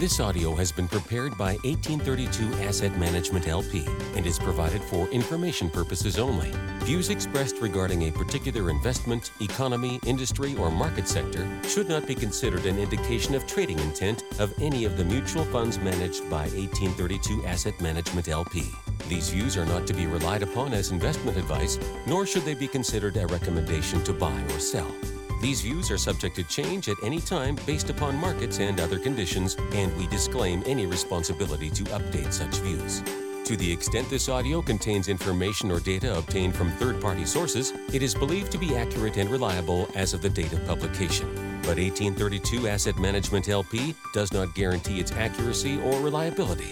This 0.00 0.18
audio 0.18 0.54
has 0.54 0.72
been 0.72 0.88
prepared 0.88 1.36
by 1.36 1.56
1832 1.62 2.64
Asset 2.64 2.98
Management 2.98 3.46
LP 3.46 3.84
and 4.16 4.24
is 4.24 4.38
provided 4.38 4.80
for 4.80 5.06
information 5.08 5.68
purposes 5.68 6.18
only. 6.18 6.50
Views 6.86 7.10
expressed 7.10 7.56
regarding 7.60 8.08
a 8.08 8.10
particular 8.10 8.70
investment, 8.70 9.30
economy, 9.42 10.00
industry, 10.06 10.56
or 10.56 10.70
market 10.70 11.06
sector 11.06 11.46
should 11.64 11.86
not 11.86 12.06
be 12.06 12.14
considered 12.14 12.64
an 12.64 12.78
indication 12.78 13.34
of 13.34 13.46
trading 13.46 13.78
intent 13.80 14.24
of 14.38 14.54
any 14.58 14.86
of 14.86 14.96
the 14.96 15.04
mutual 15.04 15.44
funds 15.44 15.78
managed 15.78 16.22
by 16.30 16.48
1832 16.48 17.44
Asset 17.44 17.78
Management 17.78 18.26
LP. 18.26 18.64
These 19.06 19.28
views 19.28 19.58
are 19.58 19.66
not 19.66 19.86
to 19.86 19.92
be 19.92 20.06
relied 20.06 20.42
upon 20.42 20.72
as 20.72 20.92
investment 20.92 21.36
advice, 21.36 21.78
nor 22.06 22.24
should 22.24 22.46
they 22.46 22.54
be 22.54 22.68
considered 22.68 23.18
a 23.18 23.26
recommendation 23.26 24.02
to 24.04 24.14
buy 24.14 24.40
or 24.44 24.60
sell. 24.60 24.90
These 25.40 25.62
views 25.62 25.90
are 25.90 25.96
subject 25.96 26.36
to 26.36 26.44
change 26.44 26.90
at 26.90 27.02
any 27.02 27.18
time 27.18 27.56
based 27.64 27.88
upon 27.88 28.14
markets 28.16 28.58
and 28.58 28.78
other 28.78 28.98
conditions, 28.98 29.56
and 29.72 29.96
we 29.96 30.06
disclaim 30.06 30.62
any 30.66 30.84
responsibility 30.84 31.70
to 31.70 31.84
update 31.84 32.30
such 32.34 32.56
views. 32.56 33.02
To 33.46 33.56
the 33.56 33.72
extent 33.72 34.10
this 34.10 34.28
audio 34.28 34.60
contains 34.60 35.08
information 35.08 35.70
or 35.70 35.80
data 35.80 36.16
obtained 36.16 36.54
from 36.54 36.70
third 36.72 37.00
party 37.00 37.24
sources, 37.24 37.72
it 37.90 38.02
is 38.02 38.14
believed 38.14 38.52
to 38.52 38.58
be 38.58 38.76
accurate 38.76 39.16
and 39.16 39.30
reliable 39.30 39.90
as 39.94 40.12
of 40.12 40.20
the 40.20 40.28
date 40.28 40.52
of 40.52 40.64
publication. 40.66 41.34
But 41.62 41.78
1832 41.78 42.68
Asset 42.68 42.98
Management 42.98 43.48
LP 43.48 43.94
does 44.12 44.32
not 44.32 44.54
guarantee 44.54 45.00
its 45.00 45.12
accuracy 45.12 45.80
or 45.80 46.00
reliability. 46.00 46.70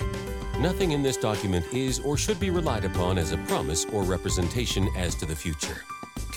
Nothing 0.58 0.92
in 0.92 1.02
this 1.02 1.16
document 1.16 1.64
is 1.72 2.00
or 2.00 2.18
should 2.18 2.38
be 2.38 2.50
relied 2.50 2.84
upon 2.84 3.16
as 3.16 3.32
a 3.32 3.38
promise 3.38 3.86
or 3.86 4.02
representation 4.02 4.88
as 4.94 5.14
to 5.14 5.24
the 5.24 5.34
future. 5.34 5.84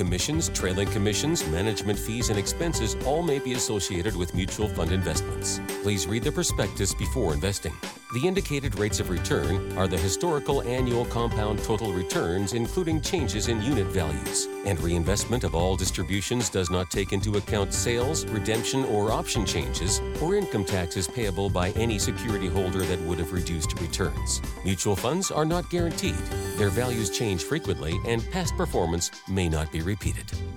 Commissions, 0.02 0.50
trailing 0.50 0.88
commissions, 0.88 1.46
management 1.50 2.00
fees, 2.00 2.30
and 2.32 2.40
expenses 2.40 2.96
all 3.06 3.22
may 3.22 3.38
be 3.38 3.54
associated 3.54 4.16
with 4.16 4.34
mutual 4.34 4.68
fund 4.68 4.92
investments. 4.92 5.62
Please 5.84 6.08
read 6.08 6.24
the 6.24 6.32
prospectus 6.32 6.92
before 6.92 7.36
investing. 7.36 7.72
The 8.16 8.28
indicated 8.28 8.78
rates 8.78 9.00
of 9.00 9.10
return 9.10 9.78
are 9.78 9.88
the 9.88 9.98
historical 9.98 10.64
annual 10.64 11.06
compound 11.06 11.64
total 11.64 11.94
returns, 11.94 12.52
including 12.54 13.00
changes 13.00 13.48
in 13.48 13.62
unit 13.62 13.88
values. 13.88 14.48
And 14.66 14.78
reinvestment 14.82 15.46
of 15.46 15.56
all 15.56 15.78
distributions 15.78 16.50
does 16.50 16.70
not 16.70 16.92
take 16.92 17.14
into 17.14 17.38
account 17.38 17.74
sales, 17.74 18.26
redemption, 18.26 18.84
or 18.86 19.12
option 19.12 19.46
changes, 19.46 20.02
or 20.22 20.36
income 20.36 20.66
taxes 20.66 21.08
payable 21.08 21.50
by 21.50 21.70
any 21.72 22.00
security 22.00 22.48
holder 22.48 22.82
that 22.82 23.00
would 23.04 23.20
have 23.20 23.32
reduced 23.32 23.80
returns. 23.80 24.42
Mutual 24.66 24.96
funds 24.96 25.32
are 25.32 25.46
not 25.46 25.70
guaranteed. 25.70 26.18
Their 26.58 26.70
values 26.70 27.12
change 27.12 27.44
frequently, 27.44 27.98
and 28.06 28.30
past 28.32 28.58
performance 28.58 29.10
may 29.30 29.48
not 29.48 29.72
be 29.72 29.82
repeated. 29.92 30.51